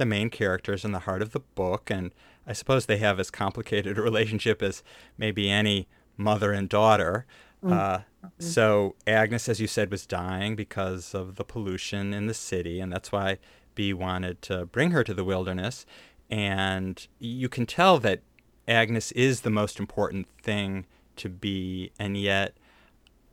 the 0.00 0.06
main 0.06 0.30
characters 0.30 0.84
in 0.84 0.92
the 0.92 1.00
heart 1.00 1.22
of 1.22 1.30
the 1.30 1.40
book, 1.40 1.90
and 1.90 2.12
I 2.46 2.54
suppose 2.54 2.86
they 2.86 2.96
have 2.96 3.20
as 3.20 3.30
complicated 3.30 3.98
a 3.98 4.02
relationship 4.02 4.62
as 4.62 4.82
maybe 5.16 5.48
any 5.48 5.86
mother 6.16 6.52
and 6.52 6.68
daughter. 6.68 7.26
Mm-hmm. 7.62 7.72
Uh, 7.72 8.30
so 8.38 8.96
Agnes, 9.06 9.48
as 9.48 9.60
you 9.60 9.66
said, 9.66 9.90
was 9.90 10.06
dying 10.06 10.56
because 10.56 11.14
of 11.14 11.36
the 11.36 11.44
pollution 11.44 12.12
in 12.14 12.26
the 12.26 12.34
city, 12.34 12.80
and 12.80 12.90
that's 12.90 13.12
why 13.12 13.38
Bea 13.74 13.92
wanted 13.92 14.42
to 14.42 14.66
bring 14.66 14.90
her 14.90 15.04
to 15.04 15.14
the 15.14 15.24
wilderness. 15.24 15.86
And 16.30 17.06
you 17.18 17.48
can 17.48 17.66
tell 17.66 17.98
that 18.00 18.22
Agnes 18.66 19.12
is 19.12 19.42
the 19.42 19.50
most 19.50 19.78
important 19.78 20.26
thing 20.42 20.86
to 21.16 21.28
Bea, 21.28 21.92
and 21.98 22.16
yet 22.16 22.56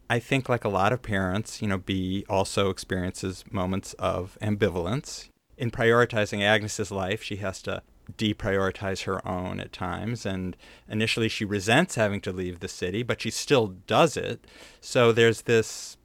I 0.09 0.19
think, 0.19 0.47
like 0.47 0.63
a 0.63 0.69
lot 0.69 0.93
of 0.93 1.01
parents, 1.01 1.61
you 1.61 1.67
know, 1.67 1.77
Bea 1.77 2.25
also 2.29 2.69
experiences 2.69 3.43
moments 3.51 3.93
of 3.93 4.37
ambivalence. 4.41 5.29
In 5.57 5.71
prioritizing 5.71 6.41
Agnes's 6.41 6.91
life, 6.91 7.23
she 7.23 7.37
has 7.37 7.61
to 7.63 7.81
deprioritize 8.17 9.03
her 9.03 9.25
own 9.27 9.59
at 9.59 9.73
times. 9.73 10.25
And 10.25 10.55
initially, 10.87 11.29
she 11.29 11.45
resents 11.45 11.95
having 11.95 12.21
to 12.21 12.31
leave 12.31 12.59
the 12.59 12.67
city, 12.67 13.03
but 13.03 13.21
she 13.21 13.31
still 13.31 13.67
does 13.87 14.15
it. 14.15 14.45
So 14.79 15.11
there's 15.11 15.43
this 15.43 15.97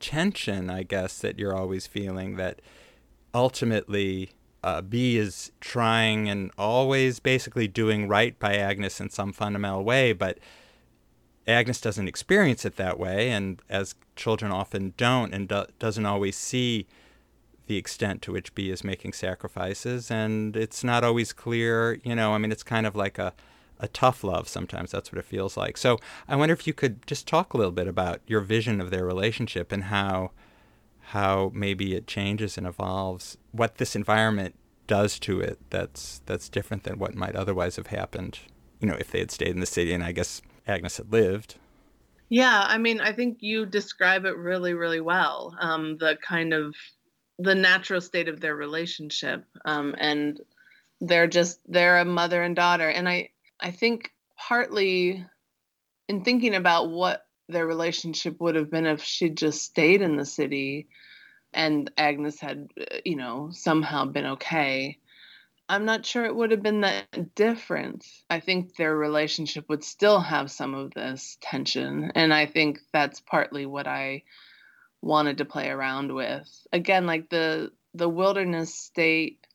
tension, 0.00 0.70
I 0.70 0.82
guess, 0.82 1.18
that 1.18 1.38
you're 1.38 1.56
always 1.56 1.86
feeling 1.86 2.36
that 2.36 2.62
ultimately 3.34 4.30
uh, 4.62 4.82
Bea 4.82 5.18
is 5.18 5.52
trying 5.60 6.28
and 6.28 6.50
always 6.58 7.20
basically 7.20 7.68
doing 7.68 8.08
right 8.08 8.38
by 8.38 8.56
Agnes 8.56 9.00
in 9.00 9.10
some 9.10 9.32
fundamental 9.32 9.84
way, 9.84 10.12
but 10.12 10.38
Agnes 11.46 11.80
doesn't 11.80 12.08
experience 12.08 12.64
it 12.64 12.76
that 12.76 12.98
way, 12.98 13.30
and 13.30 13.60
as 13.68 13.94
children 14.16 14.52
often 14.52 14.92
don't, 14.96 15.32
and 15.32 15.48
do- 15.48 15.66
doesn't 15.78 16.06
always 16.06 16.36
see 16.36 16.86
the 17.70 17.76
extent 17.76 18.20
to 18.20 18.32
which 18.32 18.52
Bea 18.56 18.72
is 18.72 18.82
making 18.82 19.12
sacrifices, 19.12 20.10
and 20.10 20.56
it's 20.56 20.82
not 20.82 21.04
always 21.04 21.32
clear. 21.32 22.00
You 22.02 22.16
know, 22.16 22.34
I 22.34 22.38
mean, 22.38 22.50
it's 22.50 22.64
kind 22.64 22.84
of 22.84 22.96
like 22.96 23.16
a 23.16 23.32
a 23.78 23.86
tough 23.86 24.24
love 24.24 24.48
sometimes. 24.48 24.90
That's 24.90 25.12
what 25.12 25.20
it 25.20 25.24
feels 25.24 25.56
like. 25.56 25.76
So 25.76 25.96
I 26.26 26.34
wonder 26.34 26.52
if 26.52 26.66
you 26.66 26.74
could 26.74 27.06
just 27.06 27.28
talk 27.28 27.54
a 27.54 27.56
little 27.56 27.70
bit 27.70 27.86
about 27.86 28.22
your 28.26 28.40
vision 28.40 28.80
of 28.80 28.90
their 28.90 29.04
relationship 29.06 29.70
and 29.70 29.84
how 29.84 30.32
how 31.14 31.52
maybe 31.54 31.94
it 31.94 32.08
changes 32.08 32.58
and 32.58 32.66
evolves. 32.66 33.38
What 33.52 33.76
this 33.76 33.94
environment 33.94 34.56
does 34.88 35.20
to 35.20 35.40
it 35.40 35.60
that's 35.70 36.22
that's 36.26 36.48
different 36.48 36.82
than 36.82 36.98
what 36.98 37.14
might 37.14 37.36
otherwise 37.36 37.76
have 37.76 37.86
happened. 37.86 38.40
You 38.80 38.88
know, 38.88 38.96
if 38.98 39.12
they 39.12 39.20
had 39.20 39.30
stayed 39.30 39.54
in 39.54 39.60
the 39.60 39.74
city, 39.78 39.92
and 39.92 40.02
I 40.02 40.10
guess 40.10 40.42
Agnes 40.66 40.96
had 40.96 41.12
lived. 41.12 41.54
Yeah, 42.30 42.64
I 42.66 42.78
mean, 42.78 43.00
I 43.00 43.12
think 43.12 43.38
you 43.40 43.64
describe 43.64 44.24
it 44.24 44.36
really, 44.36 44.74
really 44.74 45.00
well. 45.00 45.54
Um, 45.60 45.98
the 45.98 46.18
kind 46.20 46.52
of 46.52 46.74
the 47.40 47.54
natural 47.54 48.00
state 48.00 48.28
of 48.28 48.40
their 48.40 48.54
relationship, 48.54 49.44
um, 49.64 49.94
and 49.98 50.40
they're 51.00 51.26
just 51.26 51.60
they're 51.66 51.98
a 51.98 52.04
mother 52.04 52.42
and 52.42 52.54
daughter, 52.54 52.88
and 52.88 53.08
I 53.08 53.30
I 53.58 53.70
think 53.70 54.12
partly 54.36 55.24
in 56.08 56.24
thinking 56.24 56.54
about 56.54 56.90
what 56.90 57.26
their 57.48 57.66
relationship 57.66 58.40
would 58.40 58.54
have 58.54 58.70
been 58.70 58.86
if 58.86 59.02
she'd 59.02 59.36
just 59.36 59.62
stayed 59.62 60.02
in 60.02 60.16
the 60.16 60.24
city, 60.24 60.88
and 61.52 61.90
Agnes 61.96 62.40
had 62.40 62.68
you 63.04 63.16
know 63.16 63.50
somehow 63.52 64.04
been 64.04 64.26
okay. 64.26 64.98
I'm 65.68 65.84
not 65.84 66.04
sure 66.04 66.24
it 66.24 66.34
would 66.34 66.50
have 66.50 66.64
been 66.64 66.80
that 66.80 67.36
different. 67.36 68.04
I 68.28 68.40
think 68.40 68.74
their 68.74 68.96
relationship 68.96 69.68
would 69.68 69.84
still 69.84 70.18
have 70.20 70.50
some 70.50 70.74
of 70.74 70.92
this 70.94 71.38
tension. 71.40 72.10
And 72.16 72.34
I 72.34 72.46
think 72.46 72.80
that's 72.92 73.20
partly 73.20 73.66
what 73.66 73.86
I 73.86 74.24
wanted 75.02 75.38
to 75.38 75.46
play 75.46 75.70
around 75.70 76.14
with. 76.14 76.48
Again, 76.72 77.06
like 77.06 77.30
the 77.30 77.72
the 77.94 78.08
wilderness 78.08 78.74
state 78.74 79.46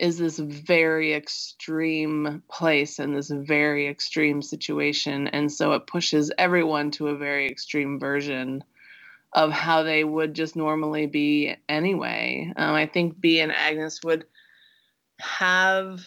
is 0.00 0.18
this 0.18 0.38
very 0.38 1.14
extreme 1.14 2.42
place 2.50 2.98
and 3.00 3.16
this 3.16 3.30
very 3.30 3.88
extreme 3.88 4.42
situation. 4.42 5.28
And 5.28 5.52
so 5.52 5.72
it 5.74 5.88
pushes 5.88 6.32
everyone 6.38 6.92
to 6.92 7.08
a 7.08 7.16
very 7.18 7.48
extreme 7.48 8.00
version 8.00 8.64
of 9.32 9.52
how 9.52 9.84
they 9.84 10.04
would 10.04 10.34
just 10.34 10.56
normally 10.56 11.06
be 11.06 11.56
anyway. 11.68 12.52
Um, 12.56 12.74
I 12.74 12.86
think 12.86 13.20
Bea 13.20 13.40
and 13.40 13.52
Agnes 13.52 14.02
would 14.04 14.26
have 15.20 16.00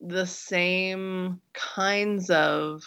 the 0.00 0.26
same 0.26 1.40
kinds 1.54 2.30
of 2.30 2.82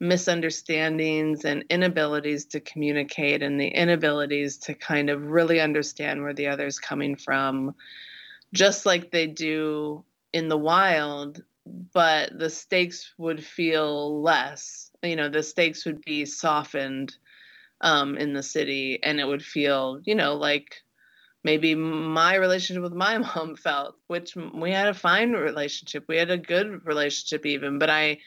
misunderstandings 0.00 1.44
and 1.44 1.64
inabilities 1.70 2.44
to 2.44 2.60
communicate 2.60 3.42
and 3.42 3.58
the 3.58 3.68
inabilities 3.68 4.58
to 4.58 4.74
kind 4.74 5.08
of 5.08 5.22
really 5.26 5.60
understand 5.60 6.22
where 6.22 6.34
the 6.34 6.48
other's 6.48 6.78
coming 6.78 7.16
from 7.16 7.74
just 8.52 8.84
like 8.84 9.10
they 9.10 9.26
do 9.26 10.04
in 10.32 10.48
the 10.48 10.56
wild 10.56 11.42
but 11.94 12.38
the 12.38 12.50
stakes 12.50 13.12
would 13.16 13.42
feel 13.42 14.20
less 14.22 14.90
you 15.02 15.16
know 15.16 15.30
the 15.30 15.42
stakes 15.42 15.86
would 15.86 16.00
be 16.02 16.26
softened 16.26 17.16
um, 17.80 18.16
in 18.16 18.32
the 18.32 18.42
city 18.42 18.98
and 19.02 19.18
it 19.18 19.26
would 19.26 19.42
feel 19.42 19.98
you 20.04 20.14
know 20.14 20.34
like 20.34 20.82
maybe 21.46 21.76
my 21.76 22.34
relationship 22.34 22.82
with 22.82 22.92
my 22.92 23.16
mom 23.36 23.54
felt, 23.54 23.94
which 24.08 24.36
we 24.36 24.72
had 24.72 24.88
a 24.88 24.94
fine 24.94 25.32
relationship. 25.32 26.04
We 26.08 26.16
had 26.16 26.30
a 26.30 26.36
good 26.36 26.84
relationship 26.84 27.46
even, 27.46 27.78
but 27.78 27.88
I 27.88 28.18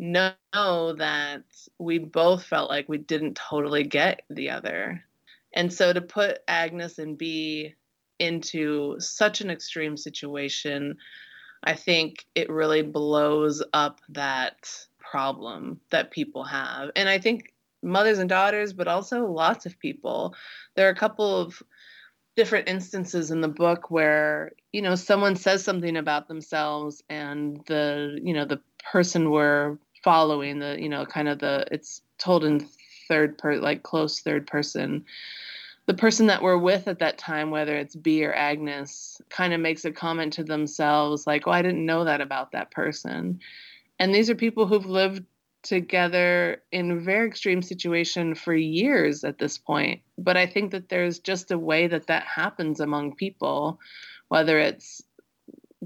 know 0.00 0.94
that 0.94 1.44
we 1.78 1.98
both 1.98 2.44
felt 2.44 2.70
like 2.70 2.88
we 2.88 2.98
didn't 2.98 3.36
totally 3.36 3.84
get 3.84 4.22
the 4.30 4.50
other. 4.50 5.04
And 5.52 5.72
so 5.72 5.92
to 5.92 6.00
put 6.00 6.38
Agnes 6.48 6.98
and 6.98 7.18
Bea 7.18 7.74
into 8.18 8.98
such 8.98 9.40
an 9.40 9.50
extreme 9.50 9.96
situation, 9.96 10.96
I 11.62 11.74
think 11.74 12.24
it 12.34 12.48
really 12.48 12.82
blows 12.82 13.62
up 13.72 14.00
that 14.10 14.86
problem 14.98 15.80
that 15.90 16.10
people 16.10 16.44
have. 16.44 16.90
And 16.96 17.08
I 17.08 17.18
think 17.18 17.52
mothers 17.82 18.18
and 18.18 18.28
daughters, 18.28 18.72
but 18.72 18.88
also 18.88 19.26
lots 19.26 19.66
of 19.66 19.78
people. 19.78 20.34
There 20.76 20.86
are 20.86 20.92
a 20.92 20.96
couple 20.96 21.36
of 21.36 21.62
different 22.36 22.68
instances 22.68 23.30
in 23.30 23.40
the 23.40 23.48
book 23.48 23.90
where 23.90 24.52
you 24.72 24.80
know 24.80 24.94
someone 24.94 25.36
says 25.36 25.64
something 25.64 25.96
about 25.96 26.28
themselves 26.28 27.02
and 27.10 27.60
the 27.66 28.18
you 28.22 28.32
know 28.32 28.44
the 28.44 28.60
person 28.90 29.30
we're 29.30 29.76
following 30.02 30.58
the 30.58 30.80
you 30.80 30.88
know 30.88 31.04
kind 31.06 31.28
of 31.28 31.38
the 31.38 31.66
it's 31.70 32.02
told 32.18 32.44
in 32.44 32.66
third 33.08 33.38
per 33.38 33.56
like 33.56 33.82
close 33.82 34.20
third 34.20 34.46
person. 34.46 35.04
The 35.86 35.94
person 35.94 36.26
that 36.28 36.42
we're 36.42 36.58
with 36.58 36.86
at 36.86 37.00
that 37.00 37.18
time 37.18 37.50
whether 37.50 37.76
it's 37.76 37.96
Bea 37.96 38.24
or 38.24 38.34
agnes 38.34 39.20
kind 39.28 39.52
of 39.52 39.60
makes 39.60 39.84
a 39.84 39.90
comment 39.90 40.34
to 40.34 40.44
themselves 40.44 41.26
like 41.26 41.46
oh 41.46 41.50
i 41.50 41.62
didn't 41.62 41.86
know 41.86 42.04
that 42.04 42.20
about 42.20 42.52
that 42.52 42.70
person. 42.70 43.40
And 43.98 44.14
these 44.14 44.30
are 44.30 44.34
people 44.34 44.66
who've 44.66 44.86
lived 44.86 45.24
together 45.62 46.62
in 46.72 46.90
a 46.90 46.96
very 46.96 47.28
extreme 47.28 47.60
situation 47.60 48.34
for 48.34 48.54
years 48.54 49.24
at 49.24 49.38
this 49.38 49.58
point. 49.58 50.00
But 50.16 50.36
i 50.36 50.46
think 50.46 50.70
that 50.70 50.88
there's 50.88 51.18
just 51.18 51.50
a 51.50 51.58
way 51.58 51.86
that 51.88 52.06
that 52.06 52.24
happens 52.24 52.80
among 52.80 53.16
people 53.16 53.78
whether 54.28 54.60
it's 54.60 55.02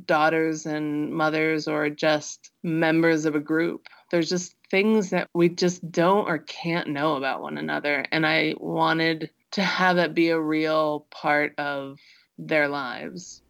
daughters 0.07 0.67
and 0.67 1.13
mothers 1.13 1.69
or 1.69 1.89
just 1.89 2.51
members 2.63 3.25
of 3.25 3.35
a 3.35 3.41
group 3.41 3.89
there's 4.15 4.29
just 4.29 4.55
things 4.71 5.11
that 5.11 5.29
we 5.35 5.49
just 5.49 5.91
don't 5.91 6.29
or 6.29 6.39
can't 6.39 6.89
know 6.89 7.17
about 7.17 7.43
one 7.43 7.59
another 7.59 8.05
and 8.13 8.27
i 8.27 8.55
wanted 8.59 9.31
to 9.51 9.63
have 9.63 9.97
that 9.97 10.15
be 10.15 10.29
a 10.31 10.41
real 10.41 11.07
part 11.11 11.53
of 11.59 11.99
their 12.39 12.69
lives 12.69 13.43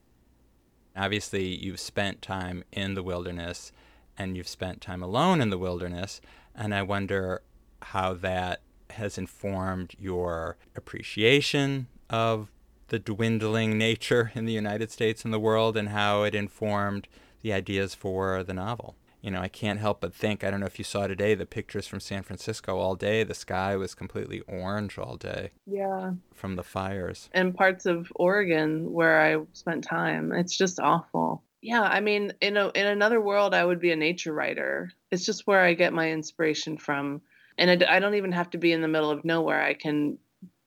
obviously 0.97 1.45
you've 1.45 1.81
spent 1.81 2.23
time 2.23 2.65
in 2.73 2.95
the 2.95 3.03
wilderness 3.03 3.73
and 4.17 4.37
you've 4.37 4.49
spent 4.49 4.81
time 4.81 5.03
alone 5.03 5.41
in 5.41 5.51
the 5.51 5.59
wilderness. 5.59 6.21
And 6.55 6.75
I 6.75 6.83
wonder 6.83 7.43
how 7.83 8.15
that 8.15 8.61
has 8.91 9.19
informed 9.19 9.95
your 9.99 10.57
appreciation 10.77 11.89
of 12.09 12.51
the 12.89 12.99
dwindling 12.99 13.77
nature 13.77 14.31
in 14.35 14.45
the 14.45 14.53
United 14.53 14.91
States 14.91 15.25
and 15.25 15.33
the 15.33 15.41
world 15.41 15.77
and 15.77 15.89
how 15.89 16.23
it 16.23 16.35
informed 16.35 17.09
the 17.43 17.53
ideas 17.53 17.95
for 17.95 18.45
the 18.45 18.55
novel. 18.55 18.95
You 19.25 19.31
know, 19.31 19.41
I 19.41 19.49
can't 19.49 19.81
help 19.81 20.03
but 20.03 20.15
think, 20.15 20.45
I 20.45 20.51
don't 20.51 20.61
know 20.61 20.67
if 20.67 20.79
you 20.79 20.85
saw 20.85 21.07
today 21.07 21.35
the 21.35 21.47
pictures 21.47 21.87
from 21.87 21.99
San 21.99 22.23
Francisco 22.25 22.77
all 22.77 22.95
day. 22.95 23.25
The 23.25 23.33
sky 23.33 23.75
was 23.75 23.95
completely 23.95 24.43
orange 24.43 24.99
all 24.99 25.17
day. 25.17 25.53
Yeah. 25.65 26.13
From 26.35 26.57
the 26.57 26.63
fires. 26.63 27.31
And 27.33 27.55
parts 27.55 27.87
of 27.87 28.13
Oregon 28.17 28.93
where 28.93 29.23
I 29.23 29.43
spent 29.55 29.83
time. 29.83 30.31
It's 30.31 30.55
just 30.55 30.79
awful 30.79 31.43
yeah 31.63 31.81
i 31.81 31.99
mean 31.99 32.31
in 32.43 32.59
a 32.59 32.71
in 32.75 32.87
another 32.87 33.19
world 33.19 33.55
i 33.55 33.65
would 33.65 33.81
be 33.81 33.91
a 33.91 33.97
nature 33.97 34.35
writer 34.35 34.93
it's 35.11 35.25
just 35.25 35.47
where 35.47 35.63
i 35.63 35.73
get 35.73 35.95
my 35.95 36.11
inspiration 36.11 36.77
from 36.77 37.23
and 37.57 37.71
it, 37.71 37.89
i 37.89 37.99
don't 37.99 38.17
even 38.17 38.33
have 38.33 38.51
to 38.51 38.59
be 38.59 38.71
in 38.71 38.83
the 38.83 38.89
middle 38.89 39.11
of 39.11 39.25
nowhere 39.25 39.63
i 39.63 39.73
can 39.73 40.19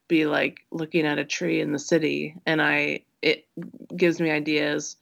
be 0.08 0.26
like 0.26 0.62
looking 0.72 1.06
at 1.06 1.20
a 1.20 1.24
tree 1.24 1.62
in 1.62 1.72
the 1.72 1.78
city 1.78 2.36
and 2.48 2.60
i 2.64 3.00
it 3.22 3.48
gives 3.96 4.20
me 4.20 4.32
ideas 4.32 4.98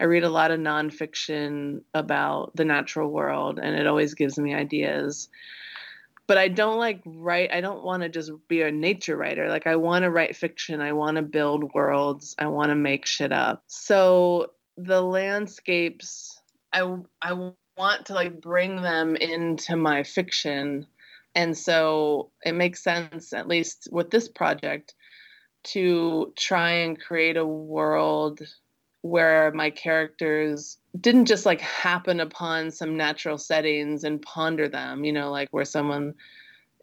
i 0.00 0.04
read 0.04 0.24
a 0.24 0.30
lot 0.30 0.50
of 0.50 0.60
nonfiction 0.60 1.82
about 1.94 2.54
the 2.54 2.64
natural 2.64 3.10
world 3.10 3.58
and 3.62 3.74
it 3.76 3.86
always 3.86 4.14
gives 4.14 4.38
me 4.38 4.54
ideas. 4.54 5.28
But 6.26 6.38
i 6.38 6.48
don't 6.48 6.78
like 6.78 7.02
write 7.04 7.52
i 7.52 7.60
don't 7.60 7.84
want 7.84 8.02
to 8.02 8.08
just 8.08 8.32
be 8.48 8.62
a 8.62 8.72
nature 8.72 9.16
writer. 9.16 9.48
Like 9.48 9.66
i 9.66 9.76
want 9.76 10.02
to 10.02 10.10
write 10.10 10.36
fiction. 10.36 10.80
I 10.80 10.92
want 10.92 11.16
to 11.16 11.22
build 11.22 11.72
worlds. 11.72 12.34
I 12.38 12.46
want 12.48 12.70
to 12.70 12.74
make 12.76 13.06
shit 13.06 13.32
up. 13.32 13.62
So 13.66 14.52
the 14.76 15.00
landscapes 15.00 16.40
I 16.72 16.96
I 17.22 17.52
want 17.76 18.06
to 18.06 18.14
like 18.14 18.40
bring 18.40 18.82
them 18.82 19.16
into 19.16 19.76
my 19.76 20.02
fiction. 20.02 20.86
And 21.34 21.56
so 21.56 22.30
it 22.44 22.54
makes 22.54 22.82
sense 22.82 23.32
at 23.32 23.48
least 23.48 23.88
with 23.90 24.10
this 24.10 24.28
project 24.28 24.94
to 25.64 26.32
try 26.36 26.70
and 26.70 27.00
create 27.00 27.36
a 27.36 27.46
world 27.46 28.40
where 29.08 29.52
my 29.52 29.70
characters 29.70 30.78
didn't 31.00 31.26
just 31.26 31.46
like 31.46 31.60
happen 31.60 32.20
upon 32.20 32.70
some 32.70 32.96
natural 32.96 33.38
settings 33.38 34.04
and 34.04 34.22
ponder 34.22 34.68
them 34.68 35.04
you 35.04 35.12
know 35.12 35.30
like 35.30 35.48
where 35.50 35.64
someone 35.64 36.14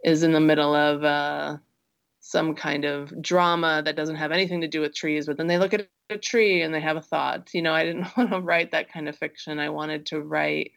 is 0.03 0.23
in 0.23 0.31
the 0.31 0.39
middle 0.39 0.75
of 0.75 1.03
uh 1.03 1.57
some 2.25 2.55
kind 2.55 2.85
of 2.85 3.21
drama 3.21 3.81
that 3.83 3.97
doesn't 3.97 4.15
have 4.15 4.31
anything 4.31 4.61
to 4.61 4.67
do 4.67 4.79
with 4.79 4.95
trees, 4.95 5.25
but 5.25 5.35
then 5.35 5.47
they 5.47 5.57
look 5.57 5.73
at 5.73 5.89
a 6.09 6.17
tree 6.17 6.61
and 6.61 6.73
they 6.73 6.79
have 6.79 6.95
a 6.95 7.01
thought. 7.01 7.49
You 7.53 7.61
know, 7.61 7.73
I 7.73 7.83
didn't 7.83 8.07
want 8.17 8.31
to 8.31 8.39
write 8.39 8.71
that 8.71 8.91
kind 8.91 9.09
of 9.09 9.17
fiction. 9.17 9.59
I 9.59 9.69
wanted 9.69 10.05
to 10.07 10.21
write 10.21 10.71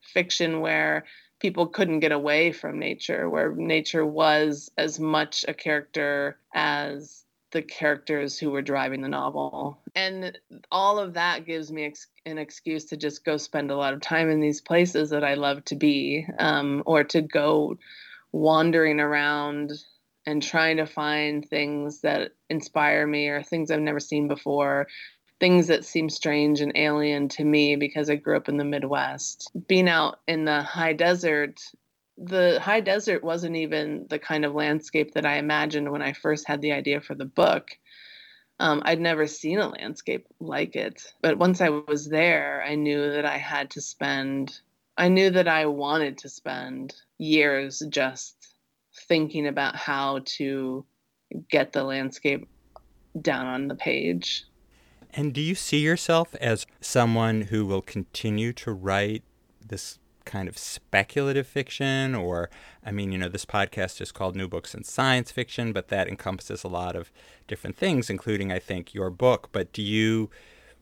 fiction 0.00 0.60
where 0.60 1.04
people 1.38 1.68
couldn't 1.68 2.00
get 2.00 2.10
away 2.10 2.50
from 2.50 2.80
nature, 2.80 3.30
where 3.30 3.54
nature 3.54 4.04
was 4.04 4.68
as 4.76 4.98
much 4.98 5.44
a 5.46 5.54
character 5.54 6.38
as 6.52 7.19
the 7.52 7.62
characters 7.62 8.38
who 8.38 8.50
were 8.50 8.62
driving 8.62 9.02
the 9.02 9.08
novel. 9.08 9.78
And 9.94 10.38
all 10.70 10.98
of 10.98 11.14
that 11.14 11.46
gives 11.46 11.72
me 11.72 11.84
ex- 11.86 12.06
an 12.24 12.38
excuse 12.38 12.86
to 12.86 12.96
just 12.96 13.24
go 13.24 13.36
spend 13.36 13.70
a 13.70 13.76
lot 13.76 13.94
of 13.94 14.00
time 14.00 14.30
in 14.30 14.40
these 14.40 14.60
places 14.60 15.10
that 15.10 15.24
I 15.24 15.34
love 15.34 15.64
to 15.66 15.76
be, 15.76 16.26
um, 16.38 16.82
or 16.86 17.04
to 17.04 17.22
go 17.22 17.76
wandering 18.32 19.00
around 19.00 19.72
and 20.26 20.42
trying 20.42 20.76
to 20.76 20.86
find 20.86 21.48
things 21.48 22.02
that 22.02 22.32
inspire 22.48 23.06
me 23.06 23.28
or 23.28 23.42
things 23.42 23.70
I've 23.70 23.80
never 23.80 24.00
seen 24.00 24.28
before, 24.28 24.86
things 25.40 25.68
that 25.68 25.84
seem 25.84 26.08
strange 26.08 26.60
and 26.60 26.72
alien 26.76 27.28
to 27.30 27.44
me 27.44 27.76
because 27.76 28.10
I 28.10 28.16
grew 28.16 28.36
up 28.36 28.48
in 28.48 28.58
the 28.58 28.64
Midwest. 28.64 29.50
Being 29.66 29.88
out 29.88 30.20
in 30.28 30.44
the 30.44 30.62
high 30.62 30.92
desert, 30.92 31.60
the 32.22 32.60
high 32.60 32.80
desert 32.80 33.24
wasn't 33.24 33.56
even 33.56 34.06
the 34.10 34.18
kind 34.18 34.44
of 34.44 34.54
landscape 34.54 35.14
that 35.14 35.24
I 35.24 35.38
imagined 35.38 35.90
when 35.90 36.02
I 36.02 36.12
first 36.12 36.46
had 36.46 36.60
the 36.60 36.72
idea 36.72 37.00
for 37.00 37.14
the 37.14 37.24
book. 37.24 37.70
Um, 38.58 38.82
I'd 38.84 39.00
never 39.00 39.26
seen 39.26 39.58
a 39.58 39.68
landscape 39.68 40.26
like 40.38 40.76
it. 40.76 41.14
But 41.22 41.38
once 41.38 41.62
I 41.62 41.70
was 41.70 42.06
there, 42.06 42.62
I 42.62 42.74
knew 42.74 43.12
that 43.12 43.24
I 43.24 43.38
had 43.38 43.70
to 43.70 43.80
spend, 43.80 44.60
I 44.98 45.08
knew 45.08 45.30
that 45.30 45.48
I 45.48 45.64
wanted 45.64 46.18
to 46.18 46.28
spend 46.28 46.94
years 47.16 47.82
just 47.88 48.36
thinking 49.08 49.46
about 49.46 49.76
how 49.76 50.20
to 50.24 50.84
get 51.48 51.72
the 51.72 51.84
landscape 51.84 52.46
down 53.18 53.46
on 53.46 53.68
the 53.68 53.76
page. 53.76 54.44
And 55.14 55.32
do 55.32 55.40
you 55.40 55.54
see 55.54 55.78
yourself 55.78 56.34
as 56.34 56.66
someone 56.82 57.42
who 57.42 57.64
will 57.64 57.82
continue 57.82 58.52
to 58.54 58.72
write 58.72 59.22
this 59.66 59.99
kind 60.30 60.48
of 60.48 60.56
speculative 60.56 61.46
fiction? 61.46 62.14
Or, 62.14 62.48
I 62.84 62.92
mean, 62.92 63.12
you 63.12 63.18
know, 63.18 63.28
this 63.28 63.44
podcast 63.44 64.00
is 64.00 64.12
called 64.12 64.36
New 64.36 64.48
Books 64.48 64.74
in 64.74 64.84
Science 64.84 65.30
Fiction, 65.30 65.72
but 65.72 65.88
that 65.88 66.08
encompasses 66.08 66.64
a 66.64 66.68
lot 66.68 66.94
of 66.96 67.10
different 67.48 67.76
things, 67.76 68.08
including, 68.08 68.52
I 68.52 68.60
think, 68.60 68.94
your 68.94 69.10
book. 69.10 69.48
But 69.52 69.72
do 69.72 69.82
you 69.82 70.30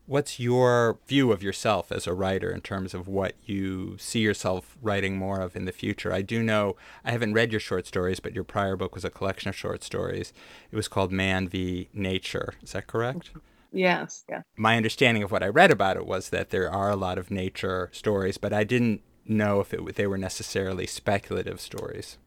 what's 0.08 0.40
your 0.40 0.98
view 1.06 1.30
of 1.32 1.42
yourself 1.42 1.92
as 1.92 2.06
a 2.06 2.14
writer 2.14 2.50
in 2.50 2.62
terms 2.62 2.94
of 2.94 3.06
what 3.06 3.34
you 3.44 3.94
see 3.98 4.20
yourself 4.20 4.78
writing 4.80 5.18
more 5.18 5.40
of 5.40 5.54
in 5.54 5.66
the 5.66 5.72
future? 5.72 6.12
I 6.12 6.22
do 6.22 6.42
know 6.42 6.76
I 7.04 7.12
haven't 7.12 7.34
read 7.34 7.52
your 7.52 7.61
short 7.61 7.87
stories, 7.87 8.18
but 8.18 8.34
your 8.34 8.44
prior 8.44 8.74
book 8.74 8.94
was 8.94 9.04
a 9.04 9.11
collection 9.11 9.50
of 9.50 9.56
short 9.56 9.84
stories. 9.84 10.32
It 10.70 10.76
was 10.76 10.88
called 10.88 11.12
Man 11.12 11.46
v 11.46 11.88
Nature. 11.92 12.54
Is 12.62 12.72
that 12.72 12.87
correct? 12.87 13.30
Mm-hmm. 13.30 13.38
Yes. 13.70 14.24
Yeah. 14.28 14.42
My 14.56 14.78
understanding 14.78 15.22
of 15.22 15.30
what 15.30 15.42
I 15.42 15.48
read 15.48 15.70
about 15.70 15.98
it 15.98 16.06
was 16.06 16.30
that 16.30 16.48
there 16.48 16.70
are 16.70 16.90
a 16.90 16.96
lot 16.96 17.18
of 17.18 17.30
nature 17.30 17.90
stories, 17.92 18.38
but 18.38 18.52
I 18.52 18.64
didn't 18.64 19.02
know 19.29 19.61
if 19.61 19.75
it, 19.75 19.97
they 19.97 20.07
were 20.07 20.19
necessarily 20.19 20.87
speculative 20.87 21.61
stories. 21.61 22.19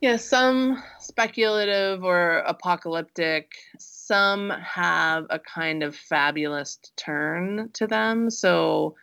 Yeah, 0.00 0.16
some 0.16 0.82
speculative 1.00 2.04
or 2.04 2.38
apocalyptic. 2.46 3.52
Some 3.78 4.50
have 4.50 5.26
a 5.30 5.38
kind 5.38 5.82
of 5.82 5.96
fabulous 5.96 6.78
turn 6.96 7.70
to 7.74 7.86
them. 7.86 8.30
So 8.30 8.94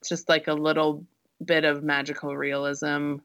it's 0.00 0.08
just 0.08 0.28
like 0.28 0.48
a 0.48 0.54
little 0.54 1.04
bit 1.44 1.64
of 1.64 1.82
magical 1.82 2.36
realism 2.36 3.16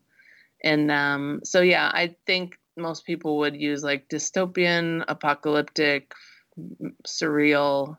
in 0.60 0.88
them. 0.88 1.42
So 1.44 1.62
yeah, 1.62 1.90
I 1.94 2.16
think 2.26 2.60
most 2.76 3.06
people 3.06 3.38
would 3.40 3.56
use 3.56 3.84
like 3.84 4.10
dystopian, 4.10 5.04
apocalyptic, 5.08 6.14
surreal 7.08 7.98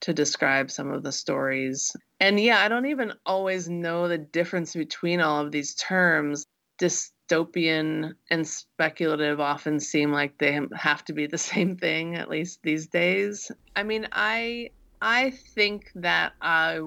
to 0.00 0.12
describe 0.12 0.70
some 0.70 0.92
of 0.92 1.02
the 1.02 1.12
stories. 1.12 1.96
And 2.20 2.38
yeah, 2.38 2.60
I 2.60 2.68
don't 2.68 2.86
even 2.86 3.12
always 3.26 3.68
know 3.68 4.08
the 4.08 4.18
difference 4.18 4.74
between 4.74 5.20
all 5.20 5.44
of 5.44 5.52
these 5.52 5.74
terms. 5.74 6.46
Dystopian 6.78 8.14
and 8.30 8.46
speculative 8.46 9.40
often 9.40 9.80
seem 9.80 10.12
like 10.12 10.38
they 10.38 10.58
have 10.74 11.04
to 11.04 11.12
be 11.12 11.26
the 11.26 11.38
same 11.52 11.76
thing 11.76 12.16
at 12.16 12.28
least 12.28 12.58
these 12.64 12.88
days 12.88 13.50
i 13.76 13.84
mean 13.84 14.08
i 14.10 14.68
i 15.00 15.30
think 15.30 15.90
that 15.94 16.32
I 16.42 16.80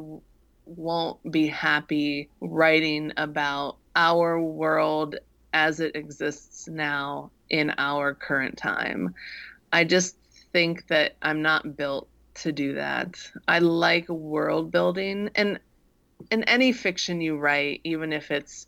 won't 0.68 1.32
be 1.32 1.48
happy 1.48 2.30
writing 2.42 3.14
about 3.18 3.78
our 3.96 4.40
world 4.42 5.16
as 5.54 5.80
it 5.80 5.96
exists 5.96 6.68
now 6.68 7.32
in 7.50 7.74
our 7.78 8.14
current 8.14 8.58
time. 8.58 9.16
I 9.72 9.86
just 9.86 10.18
think 10.52 10.88
that 10.88 11.16
I'm 11.22 11.42
not 11.42 11.78
built 11.78 12.08
to 12.38 12.52
do 12.52 12.76
that. 12.76 13.16
I 13.48 13.60
like 13.60 14.08
world 14.10 14.72
building 14.72 15.30
and 15.36 15.60
in 16.32 16.44
any 16.44 16.72
fiction 16.72 17.22
you 17.22 17.38
write, 17.38 17.82
even 17.84 18.12
if 18.12 18.32
it's 18.32 18.68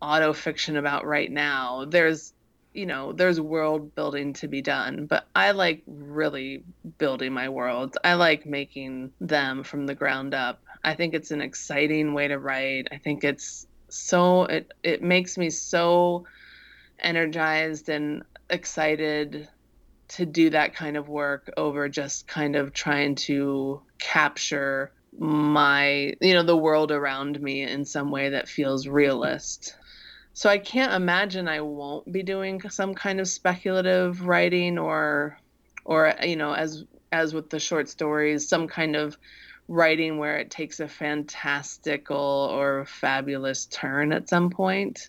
auto 0.00 0.32
fiction 0.32 0.76
about 0.76 1.06
right 1.06 1.30
now, 1.30 1.86
there's 1.86 2.34
you 2.74 2.86
know, 2.86 3.12
there's 3.12 3.38
world 3.38 3.94
building 3.94 4.32
to 4.32 4.48
be 4.48 4.62
done, 4.62 5.04
but 5.04 5.26
I 5.34 5.50
like 5.50 5.82
really 5.86 6.64
building 6.96 7.32
my 7.32 7.50
worlds. 7.50 7.98
I 8.02 8.14
like 8.14 8.46
making 8.46 9.12
them 9.20 9.62
from 9.62 9.84
the 9.84 9.94
ground 9.94 10.32
up. 10.32 10.62
I 10.82 10.94
think 10.94 11.12
it's 11.12 11.32
an 11.32 11.42
exciting 11.42 12.14
way 12.14 12.28
to 12.28 12.38
write. 12.38 12.88
I 12.90 12.96
think 12.96 13.24
it's 13.24 13.66
so 13.90 14.44
it 14.44 14.72
it 14.82 15.02
makes 15.02 15.36
me 15.36 15.50
so 15.50 16.24
energized 16.98 17.90
and 17.90 18.22
excited 18.48 19.48
to 20.12 20.26
do 20.26 20.50
that 20.50 20.74
kind 20.74 20.96
of 20.96 21.08
work 21.08 21.50
over 21.56 21.88
just 21.88 22.26
kind 22.26 22.56
of 22.56 22.72
trying 22.72 23.14
to 23.14 23.80
capture 23.98 24.92
my 25.18 26.14
you 26.20 26.34
know 26.34 26.42
the 26.42 26.56
world 26.56 26.90
around 26.90 27.40
me 27.40 27.62
in 27.62 27.84
some 27.84 28.10
way 28.10 28.30
that 28.30 28.48
feels 28.48 28.86
realist. 28.86 29.76
So 30.34 30.48
i 30.48 30.56
can't 30.58 30.94
imagine 30.94 31.46
i 31.46 31.60
won't 31.60 32.10
be 32.10 32.22
doing 32.22 32.60
some 32.70 32.94
kind 32.94 33.20
of 33.20 33.28
speculative 33.28 34.26
writing 34.26 34.78
or 34.78 35.38
or 35.84 36.14
you 36.22 36.36
know 36.36 36.54
as 36.54 36.84
as 37.10 37.34
with 37.34 37.50
the 37.50 37.60
short 37.60 37.88
stories 37.88 38.48
some 38.48 38.66
kind 38.66 38.96
of 38.96 39.18
writing 39.68 40.18
where 40.18 40.38
it 40.38 40.50
takes 40.50 40.80
a 40.80 40.88
fantastical 40.88 42.48
or 42.52 42.84
fabulous 42.84 43.66
turn 43.66 44.12
at 44.12 44.28
some 44.28 44.50
point. 44.50 45.08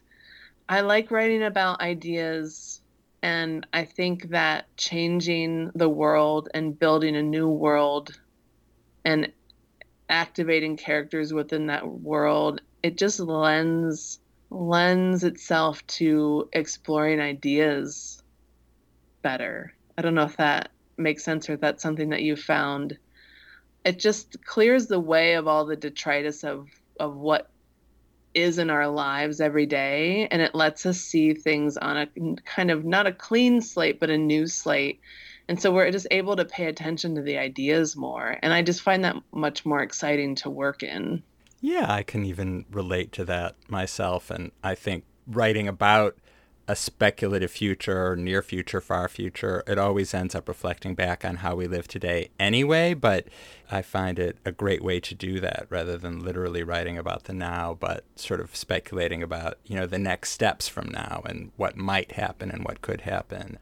I 0.70 0.82
like 0.82 1.12
writing 1.12 1.44
about 1.44 1.82
ideas 1.82 2.80
and 3.24 3.66
i 3.74 3.84
think 3.84 4.30
that 4.30 4.66
changing 4.78 5.72
the 5.74 5.90
world 5.90 6.50
and 6.54 6.78
building 6.78 7.16
a 7.16 7.24
new 7.24 7.48
world 7.48 8.20
and 9.04 9.32
activating 10.10 10.78
characters 10.78 11.34
within 11.34 11.66
that 11.66 11.88
world 11.88 12.62
it 12.84 12.98
just 12.98 13.20
lends 13.20 14.20
lends 14.52 15.24
itself 15.24 15.86
to 15.88 16.48
exploring 16.54 17.20
ideas 17.20 18.22
better. 19.24 19.74
I 19.98 20.04
don't 20.04 20.14
know 20.14 20.26
if 20.26 20.38
that 20.38 20.70
makes 20.98 21.24
sense 21.24 21.50
or 21.50 21.54
if 21.54 21.62
that's 21.62 21.82
something 21.82 22.10
that 22.10 22.22
you 22.22 22.36
found. 22.36 22.98
It 23.84 23.98
just 23.98 24.46
clears 24.46 24.86
the 24.86 25.00
way 25.00 25.34
of 25.34 25.48
all 25.48 25.66
the 25.66 25.76
detritus 25.76 26.44
of 26.44 26.68
of 27.00 27.16
what 27.16 27.50
is 28.34 28.58
in 28.58 28.70
our 28.70 28.88
lives 28.88 29.40
every 29.42 29.66
day 29.66 30.28
and 30.32 30.42
it 30.42 30.56
lets 30.56 30.86
us 30.86 31.00
see 31.00 31.34
things 31.34 31.78
on 31.78 31.98
a 31.98 32.08
kind 32.46 32.72
of 32.72 32.86
not 32.86 33.08
a 33.08 33.12
clean 33.12 33.62
slate 33.62 34.00
but 34.00 34.10
a 34.10 34.18
new 34.18 34.48
slate. 34.48 35.00
And 35.48 35.62
so 35.62 35.72
we're 35.72 35.92
just 35.92 36.08
able 36.10 36.38
to 36.38 36.46
pay 36.46 36.66
attention 36.66 37.16
to 37.16 37.22
the 37.22 37.38
ideas 37.38 37.96
more 37.96 38.38
and 38.42 38.54
i 38.54 38.62
just 38.62 38.82
find 38.82 39.04
that 39.04 39.18
much 39.32 39.66
more 39.66 39.82
exciting 39.82 40.36
to 40.36 40.50
work 40.50 40.84
in. 40.84 41.24
Yeah 41.62 41.86
i 41.90 42.04
can 42.04 42.26
even 42.26 42.66
relate 42.72 43.12
to 43.14 43.26
that 43.26 43.56
myself 43.68 44.30
and 44.30 44.52
i 44.64 44.76
think 44.76 45.04
writing 45.28 45.68
about 45.68 46.18
a 46.68 46.76
speculative 46.76 47.52
future 47.52 48.16
near 48.16 48.42
future, 48.42 48.80
far 48.80 49.10
future, 49.10 49.64
it 49.68 49.78
always 49.78 50.14
ends 50.14 50.34
up 50.34 50.48
reflecting 50.48 50.96
back 50.96 51.26
on 51.26 51.38
how 51.38 51.56
we 51.56 51.68
live 51.68 51.88
today 51.88 52.30
anyway. 52.40 52.94
But 52.94 53.28
I 53.70 53.82
find 53.82 54.18
it 54.18 54.38
a 54.46 54.52
great 54.52 54.84
way 54.84 55.00
to 55.02 55.14
do 55.14 55.40
that 55.42 55.68
rather 55.70 55.98
than 55.98 56.24
literally 56.24 56.64
writing 56.64 56.98
about 56.98 57.26
the 57.26 57.34
now, 57.34 57.76
but 57.78 58.06
sort 58.16 58.40
of 58.40 58.56
speculating 58.56 59.22
about, 59.22 59.58
you 59.66 59.76
know, 59.76 59.86
the 59.86 60.00
next 60.00 60.32
steps 60.32 60.68
from 60.70 60.88
now 60.90 61.22
and 61.26 61.52
what 61.58 61.76
might 61.76 62.14
happen 62.14 62.50
and 62.50 62.64
what 62.64 62.82
could 62.82 63.02
happen. 63.02 63.60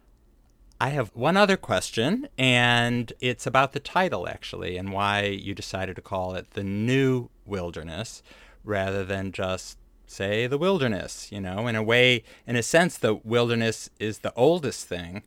I 0.80 0.90
have 0.90 1.12
one 1.14 1.38
other 1.38 1.58
question, 1.58 2.28
and 2.40 3.14
it's 3.20 3.46
about 3.46 3.74
the 3.74 3.80
title 3.80 4.28
actually, 4.28 4.78
and 4.78 4.92
why 4.92 5.26
you 5.26 5.54
decided 5.54 5.96
to 5.96 6.02
call 6.02 6.34
it 6.34 6.52
The 6.52 6.64
New 6.64 7.30
Wilderness 7.46 8.24
rather 8.64 9.04
than 9.06 9.32
just 9.32 9.78
say 10.12 10.46
the 10.46 10.58
wilderness 10.58 11.32
you 11.32 11.40
know 11.40 11.68
in 11.68 11.76
a 11.76 11.84
way 11.84 12.24
in 12.46 12.56
a 12.56 12.64
sense 12.64 12.98
the 12.98 13.16
wilderness 13.24 13.90
is 14.00 14.20
the 14.20 14.34
oldest 14.36 14.86
thing 14.88 15.24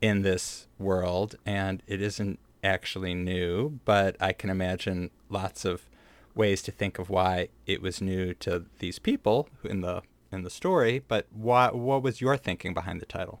in 0.00 0.22
this 0.22 0.66
world 0.78 1.36
and 1.46 1.82
it 1.86 2.02
isn't 2.02 2.38
actually 2.62 3.14
new 3.14 3.80
but 3.84 4.16
i 4.20 4.32
can 4.32 4.50
imagine 4.50 5.10
lots 5.30 5.64
of 5.64 5.88
ways 6.34 6.62
to 6.62 6.70
think 6.70 6.98
of 6.98 7.08
why 7.10 7.48
it 7.66 7.80
was 7.80 8.00
new 8.00 8.34
to 8.34 8.64
these 8.78 8.98
people 8.98 9.48
in 9.64 9.80
the 9.80 10.02
in 10.30 10.42
the 10.42 10.50
story 10.50 11.02
but 11.08 11.26
what 11.32 11.74
what 11.74 12.02
was 12.02 12.20
your 12.20 12.36
thinking 12.36 12.74
behind 12.74 13.00
the 13.00 13.06
title? 13.06 13.40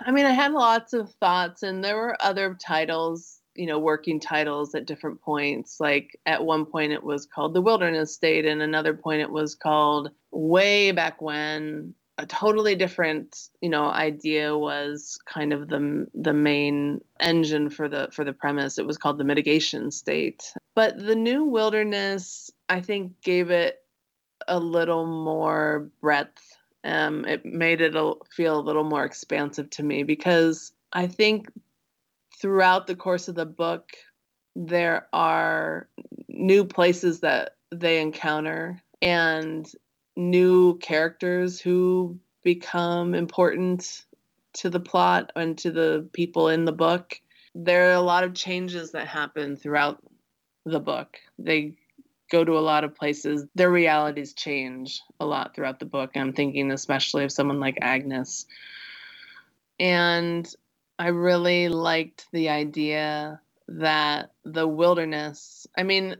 I 0.00 0.10
mean 0.10 0.26
i 0.26 0.32
had 0.32 0.52
lots 0.52 0.92
of 0.92 1.12
thoughts 1.14 1.62
and 1.62 1.84
there 1.84 1.96
were 1.96 2.16
other 2.20 2.54
titles 2.54 3.40
you 3.54 3.66
know 3.66 3.78
working 3.78 4.20
titles 4.20 4.74
at 4.74 4.86
different 4.86 5.20
points. 5.22 5.78
Like 5.80 6.18
at 6.26 6.44
one 6.44 6.66
point 6.66 6.92
it 6.92 7.02
was 7.02 7.26
called 7.26 7.54
the 7.54 7.62
wilderness 7.62 8.14
state 8.14 8.44
and 8.44 8.62
another 8.62 8.94
point 8.94 9.20
it 9.20 9.30
was 9.30 9.54
called 9.54 10.10
way 10.30 10.92
back 10.92 11.20
when. 11.20 11.94
A 12.16 12.26
totally 12.26 12.76
different 12.76 13.36
you 13.60 13.68
know 13.68 13.86
idea 13.86 14.56
was 14.56 15.18
kind 15.26 15.52
of 15.52 15.68
the 15.68 16.06
the 16.14 16.32
main 16.32 17.00
engine 17.18 17.70
for 17.70 17.88
the 17.88 18.08
for 18.12 18.24
the 18.24 18.32
premise. 18.32 18.78
It 18.78 18.86
was 18.86 18.98
called 18.98 19.18
the 19.18 19.24
mitigation 19.24 19.90
state. 19.90 20.52
But 20.76 20.96
the 20.98 21.16
new 21.16 21.44
wilderness 21.44 22.50
i 22.68 22.80
think 22.80 23.20
gave 23.20 23.50
it 23.50 23.80
a 24.48 24.58
little 24.58 25.06
more 25.06 25.90
breadth. 26.00 26.40
Um, 26.84 27.24
it 27.24 27.44
made 27.46 27.80
it 27.80 27.94
feel 28.30 28.58
a 28.58 28.60
little 28.60 28.84
more 28.84 29.04
expansive 29.04 29.70
to 29.70 29.82
me 29.82 30.02
because 30.02 30.72
i 30.92 31.06
think 31.06 31.48
throughout 32.44 32.86
the 32.86 32.94
course 32.94 33.28
of 33.28 33.34
the 33.34 33.46
book, 33.46 33.92
there 34.54 35.08
are 35.14 35.88
new 36.28 36.62
places 36.62 37.20
that 37.20 37.56
they 37.70 38.02
encounter 38.02 38.82
and 39.00 39.72
new 40.14 40.76
characters 40.76 41.58
who 41.58 42.18
become 42.42 43.14
important 43.14 44.04
to 44.52 44.68
the 44.68 44.78
plot 44.78 45.32
and 45.34 45.56
to 45.56 45.70
the 45.70 46.06
people 46.12 46.48
in 46.48 46.66
the 46.66 46.72
book. 46.72 47.18
There 47.54 47.88
are 47.88 47.94
a 47.94 48.00
lot 48.02 48.24
of 48.24 48.34
changes 48.34 48.92
that 48.92 49.08
happen 49.08 49.56
throughout 49.56 50.02
the 50.66 50.80
book. 50.80 51.16
They 51.38 51.78
go 52.30 52.44
to 52.44 52.58
a 52.58 52.60
lot 52.60 52.84
of 52.84 52.94
places. 52.94 53.46
Their 53.54 53.70
realities 53.70 54.34
change 54.34 55.00
a 55.18 55.24
lot 55.24 55.56
throughout 55.56 55.78
the 55.78 55.86
book. 55.86 56.10
I'm 56.14 56.34
thinking 56.34 56.70
especially 56.72 57.24
of 57.24 57.32
someone 57.32 57.58
like 57.58 57.78
Agnes. 57.80 58.44
And 59.80 60.46
I 60.98 61.08
really 61.08 61.68
liked 61.68 62.26
the 62.32 62.48
idea 62.48 63.40
that 63.68 64.30
the 64.44 64.68
wilderness, 64.68 65.66
I 65.76 65.82
mean, 65.82 66.16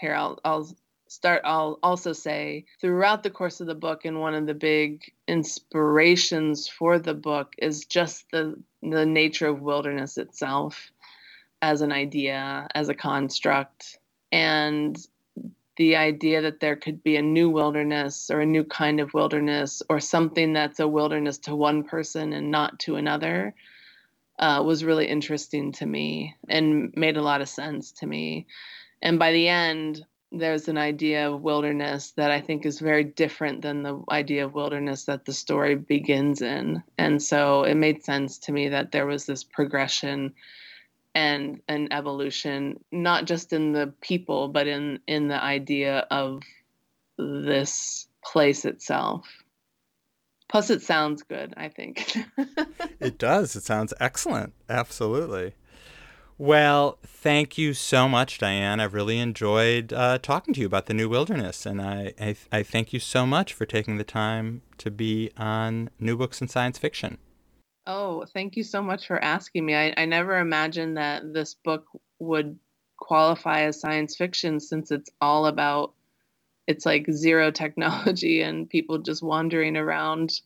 here 0.00 0.14
I'll 0.14 0.38
I'll 0.44 0.68
start 1.08 1.42
I'll 1.44 1.78
also 1.82 2.12
say 2.12 2.64
throughout 2.80 3.22
the 3.22 3.30
course 3.30 3.60
of 3.60 3.68
the 3.68 3.74
book 3.74 4.04
and 4.04 4.20
one 4.20 4.34
of 4.34 4.46
the 4.46 4.54
big 4.54 5.12
inspirations 5.28 6.66
for 6.68 6.98
the 6.98 7.14
book 7.14 7.54
is 7.58 7.84
just 7.84 8.26
the 8.32 8.60
the 8.82 9.06
nature 9.06 9.46
of 9.46 9.60
wilderness 9.60 10.18
itself 10.18 10.90
as 11.62 11.80
an 11.80 11.92
idea, 11.92 12.68
as 12.74 12.88
a 12.88 12.94
construct 12.94 13.98
and 14.32 15.06
the 15.76 15.96
idea 15.96 16.40
that 16.40 16.60
there 16.60 16.76
could 16.76 17.02
be 17.02 17.16
a 17.16 17.22
new 17.22 17.50
wilderness 17.50 18.30
or 18.30 18.40
a 18.40 18.46
new 18.46 18.64
kind 18.64 18.98
of 18.98 19.14
wilderness 19.14 19.82
or 19.88 20.00
something 20.00 20.52
that's 20.52 20.80
a 20.80 20.88
wilderness 20.88 21.38
to 21.38 21.54
one 21.54 21.84
person 21.84 22.32
and 22.32 22.50
not 22.50 22.78
to 22.78 22.96
another 22.96 23.54
uh, 24.38 24.62
was 24.64 24.84
really 24.84 25.06
interesting 25.06 25.72
to 25.72 25.86
me 25.86 26.34
and 26.48 26.92
made 26.96 27.16
a 27.16 27.22
lot 27.22 27.40
of 27.40 27.48
sense 27.48 27.92
to 27.92 28.06
me. 28.06 28.46
And 29.02 29.18
by 29.18 29.32
the 29.32 29.48
end, 29.48 30.04
there's 30.32 30.68
an 30.68 30.78
idea 30.78 31.30
of 31.30 31.42
wilderness 31.42 32.12
that 32.16 32.30
I 32.30 32.40
think 32.40 32.66
is 32.66 32.80
very 32.80 33.04
different 33.04 33.62
than 33.62 33.82
the 33.82 34.02
idea 34.10 34.44
of 34.44 34.54
wilderness 34.54 35.04
that 35.04 35.24
the 35.24 35.32
story 35.32 35.76
begins 35.76 36.42
in. 36.42 36.82
And 36.98 37.22
so 37.22 37.62
it 37.64 37.76
made 37.76 38.04
sense 38.04 38.38
to 38.40 38.52
me 38.52 38.68
that 38.68 38.92
there 38.92 39.06
was 39.06 39.24
this 39.26 39.44
progression 39.44 40.34
and 41.14 41.62
an 41.68 41.88
evolution, 41.92 42.78
not 42.92 43.24
just 43.24 43.52
in 43.54 43.72
the 43.72 43.94
people, 44.02 44.48
but 44.48 44.66
in 44.66 45.00
in 45.06 45.28
the 45.28 45.42
idea 45.42 46.06
of 46.10 46.42
this 47.16 48.06
place 48.22 48.66
itself. 48.66 49.26
Plus, 50.48 50.70
it 50.70 50.82
sounds 50.82 51.22
good, 51.22 51.54
I 51.56 51.68
think. 51.68 52.16
it 53.00 53.18
does. 53.18 53.56
It 53.56 53.64
sounds 53.64 53.92
excellent. 53.98 54.52
Absolutely. 54.68 55.54
Well, 56.38 56.98
thank 57.02 57.56
you 57.56 57.72
so 57.72 58.08
much, 58.08 58.38
Diane. 58.38 58.78
I've 58.78 58.92
really 58.92 59.18
enjoyed 59.18 59.92
uh, 59.92 60.18
talking 60.18 60.52
to 60.54 60.60
you 60.60 60.66
about 60.66 60.86
the 60.86 60.94
New 60.94 61.08
Wilderness, 61.08 61.64
and 61.64 61.80
I, 61.80 62.12
I, 62.20 62.36
I 62.52 62.62
thank 62.62 62.92
you 62.92 63.00
so 63.00 63.24
much 63.26 63.54
for 63.54 63.64
taking 63.64 63.96
the 63.96 64.04
time 64.04 64.60
to 64.78 64.90
be 64.90 65.30
on 65.38 65.88
New 65.98 66.16
Books 66.16 66.42
in 66.42 66.48
Science 66.48 66.78
Fiction. 66.78 67.16
Oh, 67.86 68.26
thank 68.34 68.56
you 68.56 68.64
so 68.64 68.82
much 68.82 69.06
for 69.06 69.22
asking 69.22 69.64
me. 69.64 69.74
I, 69.74 69.94
I 69.96 70.04
never 70.04 70.38
imagined 70.38 70.98
that 70.98 71.32
this 71.32 71.54
book 71.54 71.86
would 72.18 72.58
qualify 72.98 73.62
as 73.62 73.80
science 73.80 74.16
fiction 74.16 74.60
since 74.60 74.90
it's 74.90 75.10
all 75.20 75.46
about 75.46 75.94
it's 76.66 76.86
like 76.86 77.10
zero 77.10 77.50
technology 77.50 78.42
and 78.42 78.68
people 78.68 78.98
just 78.98 79.22
wandering 79.22 79.76
around 79.76 80.40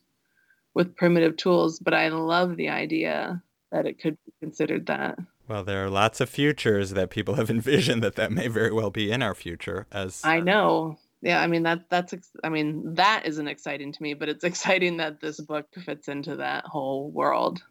with 0.73 0.95
primitive 0.95 1.37
tools. 1.37 1.79
But 1.79 1.93
I 1.93 2.09
love 2.09 2.55
the 2.57 2.69
idea 2.69 3.41
that 3.71 3.85
it 3.85 3.99
could 3.99 4.17
be 4.25 4.33
considered 4.39 4.87
that. 4.87 5.17
Well, 5.47 5.63
there 5.63 5.83
are 5.83 5.89
lots 5.89 6.21
of 6.21 6.29
futures 6.29 6.91
that 6.91 7.09
people 7.09 7.35
have 7.35 7.49
envisioned 7.49 8.03
that 8.03 8.15
that 8.15 8.31
may 8.31 8.47
very 8.47 8.71
well 8.71 8.89
be 8.89 9.11
in 9.11 9.21
our 9.21 9.35
future. 9.35 9.87
As 9.91 10.21
I 10.23 10.39
uh, 10.39 10.43
know, 10.43 10.99
yeah. 11.21 11.41
I 11.41 11.47
mean 11.47 11.63
that 11.63 11.89
that's 11.89 12.13
I 12.43 12.49
mean 12.49 12.95
that 12.95 13.25
isn't 13.25 13.47
exciting 13.47 13.91
to 13.91 14.03
me, 14.03 14.13
but 14.13 14.29
it's 14.29 14.43
exciting 14.43 14.97
that 14.97 15.19
this 15.19 15.39
book 15.39 15.67
fits 15.85 16.07
into 16.07 16.37
that 16.37 16.65
whole 16.65 17.09
world. 17.09 17.61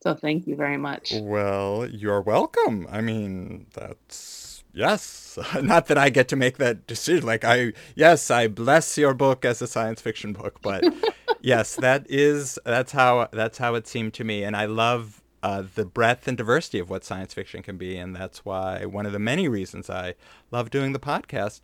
So 0.00 0.14
thank 0.14 0.46
you 0.46 0.54
very 0.54 0.76
much. 0.76 1.12
Well, 1.12 1.88
you're 1.90 2.20
welcome. 2.20 2.86
I 2.88 3.00
mean, 3.00 3.66
that's 3.74 4.47
yes. 4.78 5.38
Not 5.62 5.86
that 5.86 5.98
I 5.98 6.08
get 6.08 6.28
to 6.28 6.36
make 6.36 6.58
that 6.58 6.86
decision. 6.86 7.26
Like 7.26 7.44
I, 7.44 7.72
yes, 7.94 8.30
I 8.30 8.46
bless 8.48 8.96
your 8.96 9.12
book 9.12 9.44
as 9.44 9.60
a 9.60 9.66
science 9.66 10.00
fiction 10.00 10.32
book, 10.32 10.60
but 10.62 10.84
yes, 11.40 11.76
that 11.76 12.06
is 12.08 12.58
that's 12.64 12.92
how 12.92 13.28
that's 13.32 13.58
how 13.58 13.74
it 13.74 13.86
seemed 13.86 14.14
to 14.14 14.24
me, 14.24 14.44
and 14.44 14.56
I 14.56 14.66
love 14.66 15.22
uh, 15.42 15.64
the 15.74 15.84
breadth 15.84 16.26
and 16.28 16.36
diversity 16.36 16.78
of 16.78 16.90
what 16.90 17.04
science 17.04 17.34
fiction 17.34 17.62
can 17.62 17.76
be, 17.76 17.96
and 17.96 18.14
that's 18.14 18.44
why 18.44 18.84
one 18.84 19.06
of 19.06 19.12
the 19.12 19.18
many 19.18 19.48
reasons 19.48 19.90
I 19.90 20.14
love 20.50 20.70
doing 20.70 20.92
the 20.92 21.00
podcast. 21.00 21.60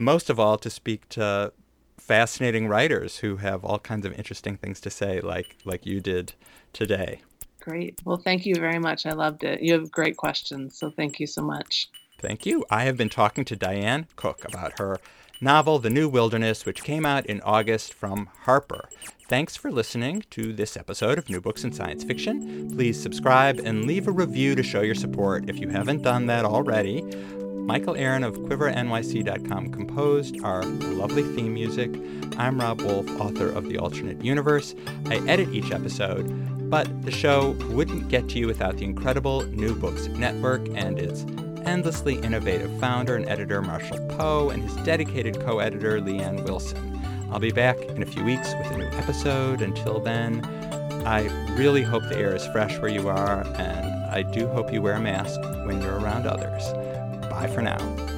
Most 0.00 0.30
of 0.30 0.38
all, 0.38 0.56
to 0.58 0.70
speak 0.70 1.08
to 1.10 1.52
fascinating 1.98 2.68
writers 2.68 3.18
who 3.18 3.36
have 3.36 3.64
all 3.64 3.78
kinds 3.78 4.06
of 4.06 4.12
interesting 4.14 4.56
things 4.56 4.80
to 4.80 4.90
say, 4.90 5.20
like 5.20 5.56
like 5.64 5.84
you 5.84 6.00
did 6.00 6.32
today. 6.72 7.20
Great. 7.60 8.00
Well, 8.04 8.16
thank 8.16 8.46
you 8.46 8.54
very 8.54 8.78
much. 8.78 9.04
I 9.04 9.12
loved 9.12 9.44
it. 9.44 9.60
You 9.60 9.74
have 9.74 9.90
great 9.90 10.16
questions, 10.16 10.78
so 10.78 10.90
thank 10.90 11.20
you 11.20 11.26
so 11.26 11.42
much. 11.42 11.90
Thank 12.18 12.44
you. 12.46 12.64
I 12.68 12.82
have 12.82 12.96
been 12.96 13.08
talking 13.08 13.44
to 13.44 13.54
Diane 13.54 14.08
Cook 14.16 14.44
about 14.44 14.80
her 14.80 14.98
novel, 15.40 15.78
The 15.78 15.88
New 15.88 16.08
Wilderness, 16.08 16.66
which 16.66 16.82
came 16.82 17.06
out 17.06 17.24
in 17.26 17.40
August 17.42 17.94
from 17.94 18.28
Harper. 18.42 18.88
Thanks 19.28 19.56
for 19.56 19.70
listening 19.70 20.24
to 20.30 20.52
this 20.52 20.76
episode 20.76 21.18
of 21.18 21.28
New 21.28 21.40
Books 21.40 21.62
in 21.62 21.72
Science 21.72 22.02
Fiction. 22.02 22.72
Please 22.74 23.00
subscribe 23.00 23.60
and 23.60 23.84
leave 23.84 24.08
a 24.08 24.10
review 24.10 24.56
to 24.56 24.62
show 24.64 24.80
your 24.80 24.96
support 24.96 25.48
if 25.48 25.60
you 25.60 25.68
haven't 25.68 26.02
done 26.02 26.26
that 26.26 26.44
already. 26.44 27.02
Michael 27.68 27.94
Aaron 27.94 28.24
of 28.24 28.34
QuiverNYC.com 28.34 29.70
composed 29.70 30.42
our 30.42 30.64
lovely 30.64 31.22
theme 31.22 31.54
music. 31.54 31.90
I'm 32.36 32.58
Rob 32.58 32.80
Wolf, 32.80 33.08
author 33.20 33.48
of 33.50 33.68
The 33.68 33.78
Alternate 33.78 34.24
Universe. 34.24 34.74
I 35.06 35.18
edit 35.28 35.50
each 35.50 35.70
episode. 35.70 36.70
But 36.70 37.02
the 37.02 37.10
show 37.10 37.50
wouldn't 37.70 38.08
get 38.08 38.28
to 38.30 38.38
you 38.38 38.46
without 38.46 38.76
the 38.76 38.84
incredible 38.84 39.42
New 39.42 39.74
Books 39.74 40.06
Network 40.08 40.66
and 40.74 40.98
its 40.98 41.24
endlessly 41.68 42.14
innovative 42.20 42.70
founder 42.80 43.14
and 43.14 43.28
editor 43.28 43.60
Marshall 43.60 43.98
Poe 44.08 44.48
and 44.48 44.62
his 44.62 44.74
dedicated 44.86 45.38
co 45.40 45.58
editor 45.58 46.00
Leanne 46.00 46.42
Wilson. 46.44 46.98
I'll 47.30 47.38
be 47.38 47.52
back 47.52 47.78
in 47.78 48.02
a 48.02 48.06
few 48.06 48.24
weeks 48.24 48.54
with 48.54 48.70
a 48.70 48.78
new 48.78 48.86
episode. 48.86 49.60
Until 49.60 50.00
then, 50.00 50.42
I 51.06 51.24
really 51.56 51.82
hope 51.82 52.04
the 52.04 52.16
air 52.16 52.34
is 52.34 52.46
fresh 52.46 52.78
where 52.78 52.90
you 52.90 53.08
are, 53.08 53.46
and 53.56 53.86
I 54.06 54.22
do 54.22 54.48
hope 54.48 54.72
you 54.72 54.80
wear 54.80 54.94
a 54.94 55.00
mask 55.00 55.38
when 55.66 55.82
you're 55.82 55.98
around 55.98 56.26
others. 56.26 56.64
Bye 57.28 57.50
for 57.54 57.60
now. 57.60 58.17